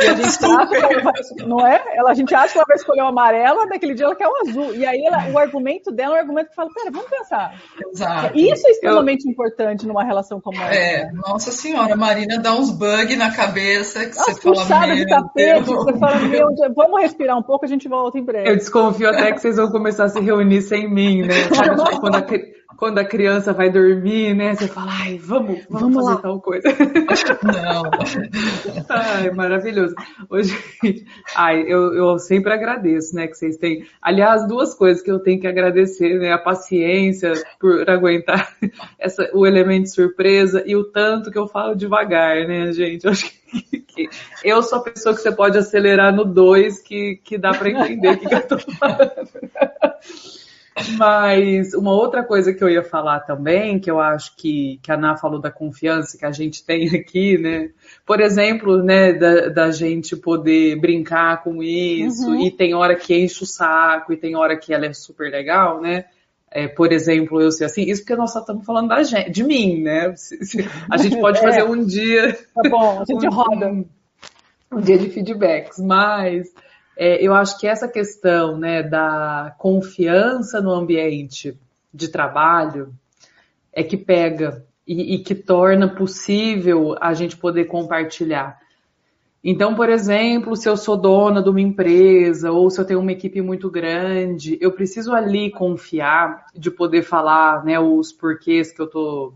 E 0.00 0.06
a 0.06 0.14
gente 0.14 0.44
acha 0.44 0.66
que 0.68 0.76
ela 0.76 1.02
vai, 1.02 1.12
não 1.46 1.66
é? 1.66 1.82
Ela, 1.94 2.10
a 2.10 2.14
gente 2.14 2.34
acha 2.34 2.52
que 2.52 2.58
ela 2.58 2.66
vai 2.66 2.76
escolher 2.76 3.02
o 3.02 3.06
amarelo, 3.06 3.66
naquele 3.66 3.94
dia 3.94 4.06
ela 4.06 4.14
quer 4.14 4.28
o 4.28 4.36
azul. 4.48 4.74
E 4.74 4.86
aí 4.86 5.04
ela, 5.04 5.30
o 5.30 5.38
argumento 5.38 5.90
dela 5.90 6.14
é 6.14 6.18
um 6.18 6.20
argumento 6.20 6.50
que 6.50 6.54
fala: 6.54 6.70
pera, 6.72 6.90
vamos 6.90 7.10
pensar. 7.10 7.54
Exato. 7.92 8.38
Isso 8.38 8.66
é 8.66 8.70
extremamente 8.70 9.26
Eu... 9.26 9.32
importante 9.32 9.86
numa 9.86 10.04
relação 10.04 10.40
como 10.40 10.60
essa. 10.62 10.74
É, 10.74 11.10
nossa 11.12 11.50
senhora, 11.50 11.94
a 11.94 11.96
Marina 11.96 12.38
dá 12.38 12.54
uns 12.54 12.70
bugs 12.70 13.16
na 13.18 13.34
cabeça 13.34 14.06
que 14.06 14.16
nossa, 14.16 14.34
você 14.34 14.64
fala. 14.66 14.94
de 14.94 15.06
tapete, 15.06 15.64
você 15.64 15.98
fala, 15.98 16.16
meu, 16.20 16.48
vamos 16.74 17.02
respirar 17.02 17.36
um 17.36 17.42
pouco, 17.42 17.64
a 17.64 17.68
gente 17.68 17.88
volta 17.88 18.18
em 18.18 18.24
breve. 18.24 18.48
Eu 18.48 18.56
desconfio 18.56 19.08
até 19.08 19.32
que 19.32 19.40
vocês 19.40 19.56
vão 19.56 19.70
começar 19.70 20.04
a 20.04 20.08
se 20.08 20.20
reunir 20.20 20.62
sem 20.62 20.88
mim, 20.88 21.22
né? 21.22 21.34
Sabe, 21.52 21.84
tipo, 21.84 22.00
quando 22.00 22.14
a 22.16 22.22
quando 22.76 22.98
a 22.98 23.04
criança 23.04 23.52
vai 23.52 23.70
dormir, 23.70 24.34
né? 24.34 24.54
Você 24.54 24.68
fala, 24.68 24.92
ai, 24.92 25.18
vamos, 25.18 25.60
vamos, 25.68 25.94
vamos 25.94 25.94
fazer 25.96 26.14
lá. 26.14 26.22
tal 26.22 26.40
coisa. 26.40 26.68
Não. 27.42 27.82
ai, 28.88 29.30
maravilhoso. 29.30 29.94
Hoje, 30.28 30.56
ai, 31.34 31.62
eu, 31.62 31.92
eu 31.94 32.18
sempre 32.18 32.52
agradeço, 32.52 33.14
né? 33.14 33.26
Que 33.26 33.34
vocês 33.34 33.56
têm. 33.56 33.86
Aliás, 34.00 34.46
duas 34.46 34.74
coisas 34.74 35.02
que 35.02 35.10
eu 35.10 35.18
tenho 35.18 35.40
que 35.40 35.46
agradecer, 35.46 36.18
né? 36.18 36.32
A 36.32 36.38
paciência 36.38 37.32
por 37.58 37.88
aguentar 37.88 38.56
essa, 38.98 39.28
o 39.34 39.46
elemento 39.46 39.84
de 39.84 39.94
surpresa 39.94 40.62
e 40.66 40.76
o 40.76 40.84
tanto 40.84 41.30
que 41.30 41.38
eu 41.38 41.48
falo 41.48 41.74
devagar, 41.74 42.46
né, 42.46 42.72
gente? 42.72 43.04
Eu 43.04 43.12
acho 43.12 43.30
que 43.88 44.08
eu 44.44 44.62
sou 44.62 44.78
a 44.78 44.82
pessoa 44.82 45.14
que 45.14 45.20
você 45.20 45.32
pode 45.32 45.58
acelerar 45.58 46.14
no 46.14 46.24
2 46.24 46.80
que, 46.82 47.20
que 47.24 47.36
dá 47.36 47.50
para 47.50 47.70
entender 47.70 48.10
o 48.10 48.18
que, 48.18 48.28
que 48.28 48.34
eu 48.34 48.46
tô 48.46 48.58
falando. 48.58 49.28
Mas 50.96 51.74
uma 51.74 51.92
outra 51.92 52.22
coisa 52.22 52.52
que 52.52 52.62
eu 52.62 52.68
ia 52.68 52.82
falar 52.82 53.20
também, 53.20 53.78
que 53.78 53.90
eu 53.90 54.00
acho 54.00 54.36
que, 54.36 54.78
que 54.82 54.90
a 54.90 54.94
Ana 54.94 55.16
falou 55.16 55.40
da 55.40 55.50
confiança 55.50 56.18
que 56.18 56.24
a 56.24 56.32
gente 56.32 56.64
tem 56.64 56.88
aqui, 56.94 57.38
né? 57.38 57.70
Por 58.06 58.20
exemplo, 58.20 58.82
né, 58.82 59.12
da, 59.12 59.48
da 59.48 59.70
gente 59.70 60.16
poder 60.16 60.76
brincar 60.80 61.42
com 61.42 61.62
isso, 61.62 62.30
uhum. 62.30 62.40
e 62.40 62.50
tem 62.50 62.74
hora 62.74 62.96
que 62.96 63.14
enche 63.14 63.42
o 63.42 63.46
saco, 63.46 64.12
e 64.12 64.16
tem 64.16 64.36
hora 64.36 64.56
que 64.56 64.72
ela 64.72 64.86
é 64.86 64.92
super 64.92 65.30
legal, 65.30 65.80
né? 65.80 66.04
É, 66.52 66.66
por 66.66 66.92
exemplo, 66.92 67.40
eu 67.40 67.52
sei 67.52 67.66
assim, 67.66 67.82
isso 67.82 68.02
porque 68.02 68.16
nós 68.16 68.32
só 68.32 68.40
estamos 68.40 68.66
falando 68.66 68.88
da 68.88 69.02
gente, 69.04 69.30
de 69.30 69.44
mim, 69.44 69.82
né? 69.82 70.12
A 70.90 70.96
gente 70.96 71.16
pode 71.20 71.40
fazer 71.40 71.60
é. 71.60 71.64
um 71.64 71.84
dia. 71.84 72.36
Tá 72.54 72.68
bom, 72.68 73.00
a 73.00 73.04
gente 73.08 73.26
um, 73.26 73.30
roda. 73.30 73.68
Um, 73.68 73.84
um 74.72 74.80
dia 74.80 74.98
de 74.98 75.10
feedbacks, 75.10 75.78
mas 75.78 76.52
é, 77.02 77.16
eu 77.26 77.32
acho 77.32 77.58
que 77.58 77.66
essa 77.66 77.88
questão 77.88 78.58
né, 78.58 78.82
da 78.82 79.54
confiança 79.56 80.60
no 80.60 80.70
ambiente 80.70 81.56
de 81.94 82.08
trabalho 82.08 82.92
é 83.72 83.82
que 83.82 83.96
pega 83.96 84.66
e, 84.86 85.14
e 85.14 85.18
que 85.20 85.34
torna 85.34 85.88
possível 85.88 86.94
a 87.00 87.14
gente 87.14 87.38
poder 87.38 87.64
compartilhar. 87.64 88.60
Então, 89.42 89.74
por 89.74 89.88
exemplo, 89.88 90.54
se 90.54 90.68
eu 90.68 90.76
sou 90.76 90.94
dona 90.94 91.42
de 91.42 91.48
uma 91.48 91.62
empresa 91.62 92.52
ou 92.52 92.68
se 92.68 92.78
eu 92.78 92.84
tenho 92.84 93.00
uma 93.00 93.12
equipe 93.12 93.40
muito 93.40 93.70
grande, 93.70 94.58
eu 94.60 94.70
preciso 94.70 95.14
ali 95.14 95.50
confiar 95.50 96.48
de 96.54 96.70
poder 96.70 97.02
falar 97.02 97.64
né, 97.64 97.80
os 97.80 98.12
porquês 98.12 98.70
que 98.74 98.82
eu 98.82 98.86
tô, 98.86 99.32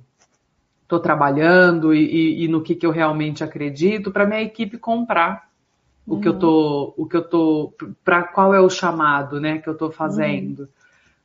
tô 0.87 1.01
trabalhando 1.01 1.95
e, 1.95 2.05
e, 2.05 2.45
e 2.45 2.49
no 2.49 2.63
que, 2.63 2.75
que 2.75 2.85
eu 2.85 2.91
realmente 2.91 3.43
acredito 3.43 4.13
para 4.13 4.27
minha 4.27 4.43
equipe 4.43 4.77
comprar 4.77 5.54
o 6.07 6.21
que 6.21 6.29
eu 6.29 6.39
tô, 6.39 6.95
o 6.97 7.07
que 7.07 7.17
eu 7.17 7.23
tô, 7.23 7.73
para 8.05 8.23
qual 8.25 8.55
é 8.55 8.61
o 8.61 8.69
chamado, 8.69 9.41
né, 9.41 9.59
que 9.59 9.69
eu 9.69 9.75
tô 9.75 9.91
fazendo. 9.91 10.69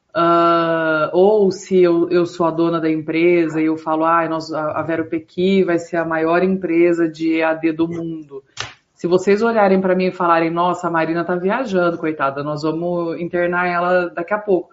Uh, 0.10 1.10
ou 1.14 1.52
se 1.52 1.78
eu, 1.78 2.10
eu 2.10 2.26
sou 2.26 2.48
a 2.48 2.52
dona 2.52 2.80
da 2.80 2.90
empresa 2.90 3.62
e 3.62 3.66
eu 3.66 3.78
falo, 3.78 4.06
ah, 4.06 4.28
nós, 4.28 4.52
a 4.52 4.82
Vero 4.82 5.06
Pequi 5.06 5.64
vai 5.64 5.78
ser 5.78 5.98
a 5.98 6.06
maior 6.06 6.44
empresa 6.44 7.08
de 7.08 7.36
EAD 7.36 7.74
do 7.74 7.88
mundo. 7.88 8.44
Se 8.94 9.08
vocês 9.08 9.42
olharem 9.42 9.80
para 9.80 9.96
mim 9.96 10.08
e 10.08 10.12
falarem, 10.12 10.50
nossa, 10.50 10.88
a 10.88 10.92
Marina 10.92 11.24
tá 11.24 11.36
viajando, 11.36 11.98
coitada, 11.98 12.44
nós 12.44 12.64
vamos 12.64 13.20
internar 13.20 13.68
ela 13.68 14.10
daqui 14.10 14.34
a 14.34 14.40
pouco. 14.40 14.72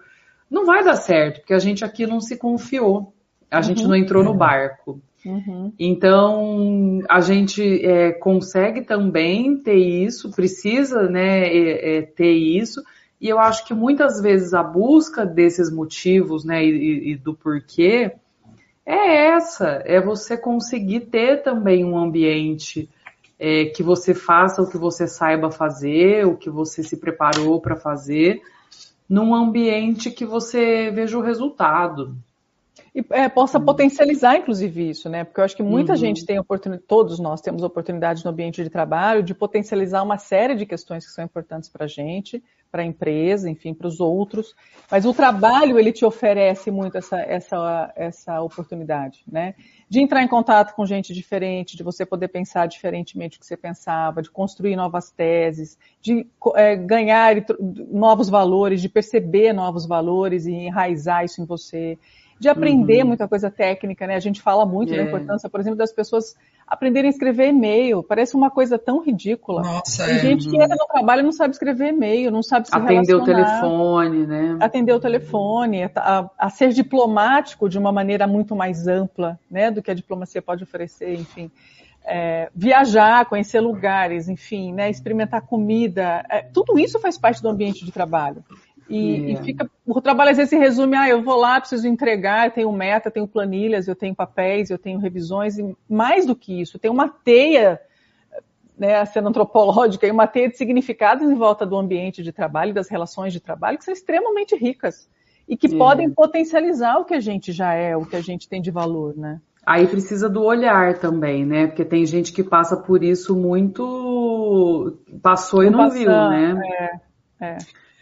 Não 0.49 0.65
vai 0.65 0.83
dar 0.83 0.95
certo, 0.95 1.39
porque 1.39 1.53
a 1.53 1.59
gente 1.59 1.85
aqui 1.85 2.07
não 2.07 2.19
se 2.19 2.37
confiou. 2.37 3.13
A 3.49 3.57
uhum. 3.57 3.63
gente 3.63 3.83
não 3.87 3.95
entrou 3.95 4.23
no 4.23 4.33
barco. 4.33 4.99
Uhum. 5.27 5.73
Então, 5.77 7.01
a 7.09 7.19
gente 7.19 7.85
é, 7.85 8.13
consegue 8.13 8.81
também 8.81 9.57
ter 9.57 9.75
isso, 9.75 10.31
precisa 10.31 11.09
né, 11.09 11.47
é, 11.47 11.97
é, 11.97 12.01
ter 12.01 12.31
isso, 12.31 12.81
e 13.19 13.27
eu 13.27 13.37
acho 13.37 13.65
que 13.65 13.73
muitas 13.73 14.21
vezes 14.21 14.53
a 14.53 14.63
busca 14.63 15.25
desses 15.25 15.69
motivos 15.69 16.45
né, 16.45 16.63
e, 16.63 17.11
e 17.11 17.15
do 17.17 17.33
porquê 17.33 18.13
é 18.85 19.33
essa, 19.33 19.81
é 19.85 19.99
você 19.99 20.37
conseguir 20.37 21.01
ter 21.01 21.43
também 21.43 21.83
um 21.83 21.97
ambiente 21.97 22.89
é, 23.37 23.65
que 23.65 23.83
você 23.83 24.13
faça 24.13 24.61
o 24.61 24.69
que 24.69 24.77
você 24.77 25.07
saiba 25.07 25.51
fazer, 25.51 26.25
o 26.25 26.37
que 26.37 26.49
você 26.49 26.81
se 26.83 26.95
preparou 26.95 27.59
para 27.59 27.75
fazer, 27.75 28.41
num 29.09 29.35
ambiente 29.35 30.09
que 30.09 30.25
você 30.25 30.89
veja 30.89 31.17
o 31.17 31.21
resultado 31.21 32.15
e 32.97 33.05
é, 33.11 33.29
possa 33.29 33.59
uhum. 33.59 33.65
potencializar, 33.65 34.37
inclusive, 34.37 34.89
isso, 34.89 35.07
né? 35.07 35.23
Porque 35.23 35.39
eu 35.39 35.45
acho 35.45 35.55
que 35.55 35.61
muita 35.61 35.91
uhum. 35.91 35.97
gente 35.99 36.25
tem 36.25 36.39
oportunidade, 36.39 36.83
todos 36.87 37.19
nós 37.19 37.41
temos 37.41 37.61
oportunidade 37.61 38.25
no 38.25 38.31
ambiente 38.31 38.63
de 38.63 38.71
trabalho 38.71 39.21
de 39.21 39.35
potencializar 39.35 40.01
uma 40.01 40.17
série 40.17 40.55
de 40.55 40.65
questões 40.65 41.05
que 41.05 41.11
são 41.11 41.23
importantes 41.23 41.69
para 41.69 41.85
a 41.85 41.87
gente, 41.87 42.43
para 42.71 42.81
a 42.81 42.85
empresa, 42.85 43.47
enfim, 43.47 43.71
para 43.71 43.85
os 43.85 43.99
outros. 43.99 44.55
Mas 44.89 45.05
o 45.05 45.13
trabalho, 45.13 45.77
ele 45.77 45.91
te 45.91 46.05
oferece 46.05 46.71
muito 46.71 46.97
essa, 46.97 47.21
essa, 47.21 47.93
essa 47.95 48.41
oportunidade, 48.41 49.23
né? 49.31 49.53
De 49.87 50.01
entrar 50.01 50.23
em 50.23 50.27
contato 50.27 50.73
com 50.73 50.83
gente 50.83 51.13
diferente, 51.13 51.77
de 51.77 51.83
você 51.83 52.03
poder 52.03 52.29
pensar 52.29 52.65
diferentemente 52.65 53.37
do 53.37 53.41
que 53.41 53.45
você 53.45 53.55
pensava, 53.55 54.23
de 54.23 54.31
construir 54.31 54.75
novas 54.75 55.11
teses, 55.11 55.77
de 56.01 56.25
é, 56.55 56.75
ganhar 56.75 57.35
novos 57.91 58.27
valores, 58.27 58.81
de 58.81 58.89
perceber 58.89 59.53
novos 59.53 59.85
valores 59.85 60.47
e 60.47 60.51
enraizar 60.51 61.23
isso 61.23 61.43
em 61.43 61.45
você 61.45 61.95
de 62.39 62.47
aprender 62.49 63.01
uhum. 63.01 63.07
muita 63.07 63.27
coisa 63.27 63.49
técnica, 63.49 64.05
né? 64.05 64.15
A 64.15 64.19
gente 64.19 64.41
fala 64.41 64.65
muito 64.65 64.93
é. 64.93 64.97
da 64.97 65.03
importância, 65.03 65.49
por 65.49 65.59
exemplo, 65.59 65.77
das 65.77 65.91
pessoas 65.91 66.35
aprenderem 66.67 67.07
a 67.07 67.11
escrever 67.11 67.49
e-mail. 67.49 68.03
Parece 68.03 68.35
uma 68.35 68.51
coisa 68.51 68.77
tão 68.77 69.01
ridícula. 69.01 69.61
Nossa, 69.61 70.05
Tem 70.05 70.15
é. 70.15 70.19
gente 70.19 70.49
que 70.49 70.55
entra 70.55 70.75
no 70.75 70.85
trabalho 70.85 71.21
e 71.21 71.23
não 71.23 71.31
sabe 71.31 71.53
escrever 71.53 71.89
e-mail, 71.89 72.29
não 72.29 72.43
sabe 72.43 72.67
se 72.67 72.75
Atender 72.75 73.15
o 73.15 73.23
telefone, 73.23 74.27
né? 74.27 74.57
Atender 74.59 74.93
o 74.93 74.99
telefone, 74.99 75.83
a, 75.95 76.29
a, 76.37 76.49
ser 76.49 76.69
diplomático 76.69 77.67
de 77.67 77.77
uma 77.77 77.91
maneira 77.91 78.27
muito 78.27 78.55
mais 78.55 78.87
ampla, 78.87 79.39
né? 79.49 79.71
Do 79.71 79.81
que 79.81 79.89
a 79.89 79.95
diplomacia 79.95 80.41
pode 80.41 80.63
oferecer, 80.63 81.13
enfim. 81.13 81.49
É, 82.09 82.49
viajar, 82.55 83.25
conhecer 83.25 83.59
lugares, 83.59 84.29
enfim, 84.29 84.71
né, 84.71 84.89
experimentar 84.89 85.41
comida, 85.41 86.23
é, 86.29 86.41
tudo 86.41 86.79
isso 86.79 86.97
faz 87.01 87.17
parte 87.17 87.41
do 87.41 87.49
ambiente 87.49 87.83
de 87.83 87.91
trabalho. 87.91 88.45
E, 88.89 89.33
e, 89.33 89.37
fica, 89.37 89.69
o 89.85 90.01
trabalho 90.01 90.31
às 90.31 90.37
vezes 90.37 90.49
se 90.49 90.57
resume, 90.57 90.95
ah, 90.95 91.09
eu 91.09 91.21
vou 91.21 91.35
lá, 91.35 91.59
preciso 91.59 91.87
entregar, 91.87 92.47
eu 92.47 92.51
tenho 92.51 92.71
meta, 92.71 93.11
tenho 93.11 93.27
planilhas, 93.27 93.87
eu 93.87 93.95
tenho 93.95 94.15
papéis, 94.15 94.69
eu 94.69 94.77
tenho 94.77 94.99
revisões, 94.99 95.57
e 95.57 95.75
mais 95.89 96.25
do 96.25 96.35
que 96.35 96.61
isso, 96.61 96.79
tem 96.79 96.89
uma 96.89 97.09
teia, 97.09 97.81
né, 98.77 99.03
cena 99.05 99.29
antropológica, 99.29 100.07
e 100.07 100.11
uma 100.11 100.27
teia 100.27 100.49
de 100.49 100.57
significados 100.57 101.29
em 101.29 101.35
volta 101.35 101.65
do 101.65 101.75
ambiente 101.75 102.23
de 102.23 102.31
trabalho, 102.31 102.73
das 102.73 102.87
relações 102.87 103.33
de 103.33 103.39
trabalho, 103.41 103.77
que 103.77 103.83
são 103.83 103.93
extremamente 103.93 104.55
ricas 104.55 105.09
e 105.47 105.55
que 105.55 105.75
podem 105.77 106.09
potencializar 106.09 106.97
o 106.97 107.05
que 107.05 107.13
a 107.13 107.19
gente 107.19 107.51
já 107.51 107.73
é, 107.73 107.95
o 107.95 108.05
que 108.05 108.15
a 108.15 108.21
gente 108.21 108.49
tem 108.49 108.61
de 108.61 108.69
valor, 108.69 109.15
né? 109.15 109.39
Aí 109.65 109.85
precisa 109.85 110.29
do 110.29 110.43
olhar 110.43 110.97
também, 110.97 111.45
né? 111.45 111.67
Porque 111.67 111.83
tem 111.83 112.05
gente 112.05 112.31
que 112.31 112.41
passa 112.41 112.77
por 112.77 113.03
isso 113.03 113.35
muito. 113.35 114.97
passou 115.21 115.61
e 115.61 115.69
não, 115.69 115.79
não 115.79 115.89
viu, 115.89 116.07
né? 116.07 117.01
É, 117.41 117.45
é. 117.45 117.57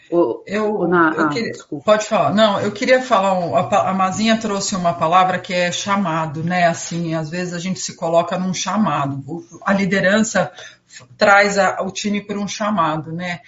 Eu, 0.09 0.43
eu 0.45 0.93
ah, 0.93 1.29
queria, 1.29 1.51
pode 1.83 2.05
falar. 2.05 2.33
Não, 2.33 2.61
eu 2.61 2.71
queria 2.71 3.01
falar. 3.01 3.31
A, 3.57 3.89
a 3.89 3.93
Mazinha 3.93 4.37
trouxe 4.37 4.75
uma 4.75 4.93
palavra 4.93 5.39
que 5.39 5.53
é 5.53 5.71
chamado, 5.71 6.43
né? 6.43 6.67
Assim, 6.67 7.15
às 7.15 7.29
vezes 7.29 7.53
a 7.53 7.59
gente 7.59 7.79
se 7.79 7.95
coloca 7.95 8.37
num 8.37 8.53
chamado. 8.53 9.23
A 9.65 9.73
liderança 9.73 10.51
traz 11.17 11.57
a, 11.57 11.81
o 11.81 11.91
time 11.91 12.21
por 12.21 12.37
um 12.37 12.47
chamado, 12.47 13.11
né? 13.11 13.39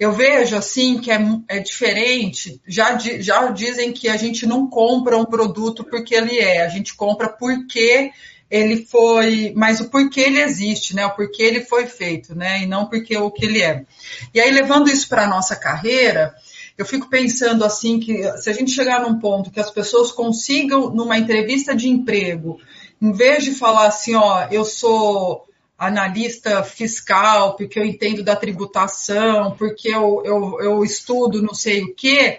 Eu 0.00 0.12
vejo 0.12 0.56
assim 0.56 0.98
que 0.98 1.10
é, 1.10 1.20
é 1.46 1.58
diferente. 1.60 2.60
Já, 2.66 2.96
já 2.98 3.50
dizem 3.50 3.92
que 3.92 4.08
a 4.08 4.16
gente 4.16 4.46
não 4.46 4.68
compra 4.68 5.18
um 5.18 5.26
produto 5.26 5.84
porque 5.84 6.14
ele 6.14 6.38
é, 6.38 6.64
a 6.64 6.68
gente 6.68 6.94
compra 6.96 7.28
porque 7.28 8.10
ele 8.50 8.84
foi, 8.86 9.52
mas 9.54 9.80
o 9.80 9.90
porquê 9.90 10.22
ele 10.22 10.40
existe, 10.40 10.94
né? 10.94 11.04
O 11.06 11.14
porquê 11.14 11.42
ele 11.42 11.60
foi 11.64 11.86
feito, 11.86 12.34
né? 12.34 12.62
E 12.62 12.66
não 12.66 12.86
porque 12.86 13.16
o 13.16 13.30
que 13.30 13.44
ele 13.44 13.62
é. 13.62 13.84
E 14.32 14.40
aí, 14.40 14.50
levando 14.50 14.88
isso 14.88 15.08
para 15.08 15.24
a 15.24 15.28
nossa 15.28 15.54
carreira, 15.54 16.34
eu 16.76 16.86
fico 16.86 17.08
pensando 17.08 17.64
assim 17.64 18.00
que 18.00 18.22
se 18.38 18.48
a 18.48 18.52
gente 18.52 18.70
chegar 18.70 19.02
num 19.02 19.18
ponto 19.18 19.50
que 19.50 19.60
as 19.60 19.70
pessoas 19.70 20.12
consigam, 20.12 20.90
numa 20.90 21.18
entrevista 21.18 21.74
de 21.74 21.88
emprego, 21.88 22.58
em 23.02 23.12
vez 23.12 23.44
de 23.44 23.54
falar 23.54 23.88
assim, 23.88 24.14
ó, 24.14 24.46
eu 24.50 24.64
sou 24.64 25.44
analista 25.76 26.62
fiscal, 26.64 27.54
porque 27.54 27.78
eu 27.78 27.84
entendo 27.84 28.22
da 28.22 28.34
tributação, 28.34 29.54
porque 29.56 29.88
eu, 29.88 30.22
eu, 30.24 30.60
eu 30.60 30.84
estudo 30.84 31.40
não 31.40 31.54
sei 31.54 31.84
o 31.84 31.94
quê, 31.94 32.38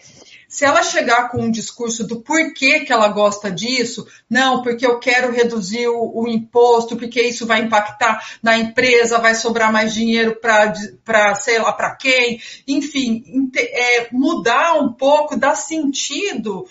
se 0.49 0.65
ela 0.65 0.81
chegar 0.81 1.29
com 1.29 1.43
um 1.43 1.51
discurso 1.51 2.07
do 2.07 2.21
porquê 2.21 2.79
que 2.79 2.91
ela 2.91 3.07
gosta 3.09 3.51
disso, 3.51 4.07
não, 4.27 4.63
porque 4.63 4.83
eu 4.83 4.97
quero 4.97 5.31
reduzir 5.31 5.87
o, 5.87 6.23
o 6.23 6.27
imposto, 6.27 6.97
porque 6.97 7.21
isso 7.21 7.45
vai 7.45 7.61
impactar 7.61 8.19
na 8.41 8.57
empresa, 8.57 9.19
vai 9.19 9.35
sobrar 9.35 9.71
mais 9.71 9.93
dinheiro 9.93 10.39
para, 10.41 11.35
sei 11.35 11.59
lá, 11.59 11.71
para 11.71 11.95
quem, 11.95 12.41
enfim, 12.67 13.51
é, 13.55 14.09
mudar 14.11 14.73
um 14.81 14.91
pouco, 14.91 15.37
dar 15.37 15.53
sentido 15.53 16.65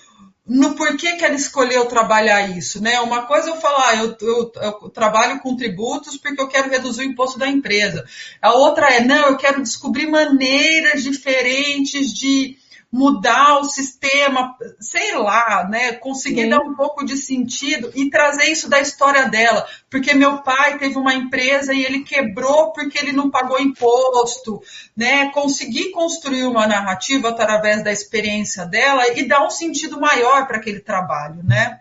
no 0.45 0.75
porquê 0.75 1.13
que 1.13 1.25
ela 1.25 1.35
escolheu 1.35 1.85
trabalhar 1.87 2.57
isso, 2.57 2.83
né? 2.83 2.99
Uma 3.01 3.27
coisa 3.27 3.51
é 3.51 3.53
eu 3.53 3.61
falar, 3.61 3.99
eu, 3.99 4.17
eu, 4.23 4.53
eu, 4.57 4.73
trabalho 4.91 5.39
com 5.41 5.55
tributos 5.55 6.17
porque 6.17 6.41
eu 6.41 6.49
quero 6.49 6.71
reduzir 6.71 7.03
o 7.03 7.11
imposto 7.11 7.39
da 7.39 7.47
empresa. 7.47 8.05
A 8.43 8.55
outra 8.55 8.89
é, 8.93 9.05
não, 9.05 9.29
eu 9.29 9.37
quero 9.37 9.63
descobrir 9.63 10.09
maneiras 10.09 11.03
diferentes 11.03 12.13
de 12.13 12.57
mudar 12.91 13.59
o 13.59 13.65
sistema, 13.65 14.57
sei 14.81 15.15
lá, 15.15 15.67
né? 15.69 15.93
Conseguir 15.93 16.45
Sim. 16.45 16.49
dar 16.49 16.61
um 16.61 16.75
pouco 16.75 17.05
de 17.05 17.17
sentido 17.17 17.91
e 17.95 18.11
trazer 18.11 18.47
isso 18.47 18.69
da 18.69 18.81
história 18.81 19.29
dela. 19.29 19.67
Porque 19.91 20.15
meu 20.15 20.39
pai 20.39 20.79
teve 20.79 20.97
uma 20.97 21.15
empresa 21.15 21.75
e 21.75 21.85
ele 21.85 22.01
quebrou 22.01 22.73
porque 22.73 22.99
ele 22.99 23.13
não 23.13 23.31
pagou 23.31 23.61
imposto, 23.61 24.63
né? 24.97 25.31
Conseguir 25.31 25.91
construir 25.91 26.45
uma 26.45 26.67
narrativa 26.67 27.29
através 27.29 27.85
da 27.85 27.93
experiência 27.93 28.65
dela 28.65 29.07
e 29.17 29.29
dar 29.29 29.45
um 29.45 29.51
sentido 29.51 30.01
maior 30.01 30.47
para 30.47 30.57
aquele 30.57 30.81
trabalho, 30.81 31.43
né? 31.45 31.81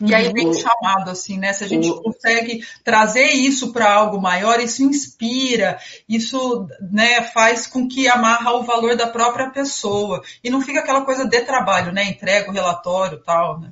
E 0.00 0.14
aí 0.14 0.32
vem 0.32 0.46
o 0.46 0.48
uhum. 0.48 0.54
chamado, 0.54 1.10
assim, 1.10 1.38
né? 1.38 1.52
Se 1.52 1.64
a 1.64 1.68
gente 1.68 1.90
consegue 2.02 2.64
trazer 2.84 3.32
isso 3.32 3.72
para 3.72 3.92
algo 3.92 4.20
maior, 4.20 4.60
isso 4.60 4.82
inspira, 4.82 5.78
isso 6.08 6.66
né, 6.92 7.22
faz 7.22 7.66
com 7.66 7.88
que 7.88 8.06
amarra 8.08 8.52
o 8.52 8.62
valor 8.62 8.96
da 8.96 9.08
própria 9.08 9.50
pessoa. 9.50 10.22
E 10.42 10.50
não 10.50 10.60
fica 10.60 10.80
aquela 10.80 11.04
coisa 11.04 11.26
de 11.26 11.40
trabalho, 11.40 11.92
né? 11.92 12.04
Entrega 12.04 12.50
o 12.50 12.54
relatório 12.54 13.18
tal, 13.18 13.60
né? 13.60 13.70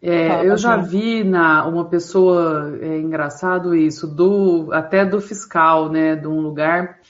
É, 0.00 0.46
eu 0.46 0.56
já 0.56 0.76
vi 0.76 1.24
na 1.24 1.66
uma 1.66 1.84
pessoa 1.84 2.78
é 2.80 2.98
engraçado 2.98 3.74
isso 3.74 4.06
do 4.06 4.68
até 4.72 5.04
do 5.04 5.20
fiscal, 5.20 5.90
né, 5.90 6.14
de 6.14 6.28
um 6.28 6.40
lugar 6.40 7.00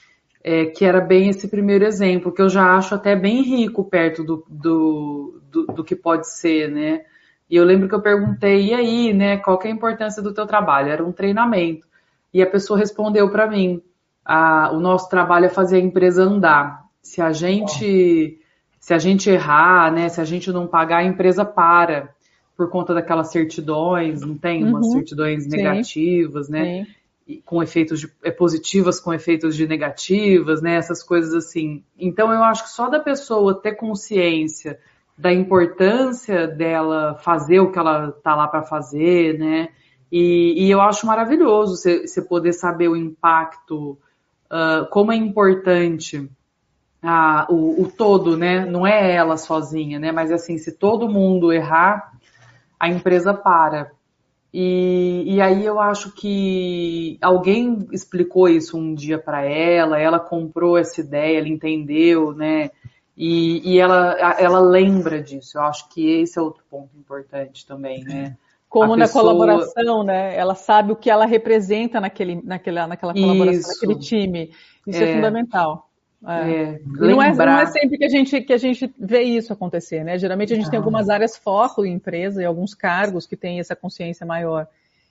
é, 0.43 0.65
que 0.65 0.83
era 0.83 0.99
bem 0.99 1.29
esse 1.29 1.47
primeiro 1.47 1.85
exemplo 1.85 2.31
que 2.31 2.41
eu 2.41 2.49
já 2.49 2.75
acho 2.75 2.95
até 2.95 3.15
bem 3.15 3.43
rico 3.43 3.83
perto 3.83 4.23
do, 4.23 4.43
do, 4.49 5.39
do, 5.51 5.65
do 5.67 5.83
que 5.83 5.95
pode 5.95 6.27
ser, 6.33 6.71
né? 6.71 7.01
E 7.49 7.55
eu 7.55 7.65
lembro 7.65 7.89
que 7.89 7.95
eu 7.95 8.01
perguntei, 8.01 8.67
e 8.67 8.73
aí, 8.73 9.13
né, 9.13 9.37
qual 9.37 9.57
que 9.57 9.67
é 9.67 9.71
a 9.71 9.73
importância 9.73 10.21
do 10.21 10.33
teu 10.33 10.45
trabalho? 10.45 10.89
Era 10.89 11.03
um 11.03 11.11
treinamento. 11.11 11.87
E 12.33 12.41
a 12.41 12.47
pessoa 12.47 12.77
respondeu 12.77 13.29
para 13.29 13.47
mim, 13.47 13.81
a, 14.23 14.71
o 14.71 14.79
nosso 14.79 15.09
trabalho 15.09 15.45
é 15.45 15.49
fazer 15.49 15.77
a 15.77 15.79
empresa 15.79 16.23
andar. 16.23 16.85
Se 17.01 17.21
a 17.21 17.31
gente, 17.31 18.39
se 18.79 18.93
a 18.93 18.99
gente 18.99 19.29
errar, 19.29 19.91
né, 19.91 20.07
se 20.09 20.21
a 20.21 20.25
gente 20.25 20.51
não 20.51 20.67
pagar, 20.67 20.97
a 20.97 21.03
empresa 21.03 21.43
para 21.43 22.13
por 22.55 22.69
conta 22.69 22.93
daquelas 22.93 23.31
certidões, 23.31 24.21
não 24.21 24.37
tem 24.37 24.65
umas 24.65 24.85
uhum. 24.85 24.91
certidões 24.91 25.47
negativas, 25.47 26.47
Sim. 26.47 26.51
né? 26.51 26.85
Sim. 27.25 27.41
Com 27.45 27.63
efeitos 27.63 28.01
de, 28.01 28.11
é, 28.21 28.31
positivas 28.31 28.99
com 28.99 29.13
efeitos 29.13 29.55
de 29.55 29.65
negativas, 29.65 30.61
né? 30.61 30.75
Essas 30.75 31.01
coisas 31.01 31.33
assim. 31.33 31.83
Então 31.97 32.33
eu 32.33 32.43
acho 32.43 32.63
que 32.63 32.69
só 32.69 32.89
da 32.89 32.99
pessoa 32.99 33.59
ter 33.59 33.75
consciência 33.75 34.77
da 35.19 35.33
importância 35.33 36.47
dela 36.47 37.15
fazer 37.15 37.59
o 37.59 37.71
que 37.71 37.77
ela 37.77 38.13
tá 38.23 38.33
lá 38.35 38.47
para 38.47 38.63
fazer, 38.63 39.37
né? 39.37 39.67
E, 40.09 40.65
e, 40.65 40.71
eu 40.71 40.79
acho 40.81 41.05
maravilhoso 41.05 41.75
você 41.75 42.21
poder 42.21 42.53
saber 42.53 42.87
o 42.87 42.95
impacto, 42.95 43.97
uh, 44.49 44.89
como 44.89 45.11
é 45.11 45.15
importante 45.15 46.17
uh, 46.17 47.53
o, 47.53 47.83
o, 47.83 47.91
todo, 47.91 48.37
né? 48.37 48.65
Não 48.65 48.87
é 48.87 49.13
ela 49.13 49.35
sozinha, 49.35 49.99
né? 49.99 50.09
Mas 50.13 50.31
assim, 50.31 50.57
se 50.57 50.71
todo 50.71 51.09
mundo 51.09 51.51
errar, 51.51 52.13
a 52.79 52.87
empresa 52.87 53.33
para. 53.33 53.91
E, 54.53 55.25
e 55.27 55.41
aí 55.41 55.65
eu 55.65 55.81
acho 55.81 56.13
que 56.13 57.17
alguém 57.21 57.85
explicou 57.91 58.47
isso 58.47 58.77
um 58.77 58.95
dia 58.95 59.19
para 59.19 59.43
ela, 59.43 59.99
ela 59.99 60.19
comprou 60.19 60.77
essa 60.77 61.01
ideia, 61.01 61.39
ela 61.39 61.49
entendeu, 61.49 62.33
né? 62.33 62.71
E, 63.21 63.73
e 63.73 63.77
ela, 63.77 64.15
ela 64.39 64.61
lembra 64.61 65.21
disso. 65.21 65.57
Eu 65.57 65.63
acho 65.63 65.89
que 65.89 66.21
esse 66.21 66.39
é 66.39 66.41
outro 66.41 66.63
ponto 66.69 66.97
importante 66.97 67.67
também, 67.67 68.01
né? 68.05 68.37
Como 68.69 68.93
a 68.93 68.97
na 68.97 69.05
pessoa... 69.05 69.25
colaboração, 69.25 70.03
né? 70.05 70.37
Ela 70.37 70.55
sabe 70.55 70.93
o 70.93 70.95
que 70.95 71.09
ela 71.09 71.25
representa 71.25 71.99
naquele, 71.99 72.41
naquela, 72.41 72.87
naquela 72.87 73.13
colaboração, 73.13 73.59
Isso. 73.59 73.73
naquele 73.73 73.99
time. 73.99 74.53
Isso 74.87 75.03
é, 75.03 75.11
é 75.11 75.15
fundamental. 75.15 75.89
É. 76.25 76.31
É, 76.31 76.81
não, 76.85 77.21
é, 77.21 77.33
não, 77.33 77.59
é, 77.59 77.65
sempre 77.65 77.97
que 77.97 78.05
a, 78.05 78.09
gente, 78.09 78.41
que 78.41 78.53
a 78.53 78.57
gente 78.57 78.93
vê 78.97 79.23
isso 79.23 79.51
acontecer, 79.51 80.01
né? 80.05 80.17
Geralmente 80.17 80.53
a 80.53 80.55
gente 80.55 80.69
tem 80.69 80.77
algumas 80.77 81.09
áreas 81.09 81.35
foco 81.35 81.85
em 81.85 81.93
empresa 81.93 82.41
e 82.41 82.45
alguns 82.45 82.73
cargos 82.73 83.27
que 83.27 83.35
têm 83.35 83.59
essa 83.59 83.75
consciência 83.75 84.25
maior. 84.25 84.65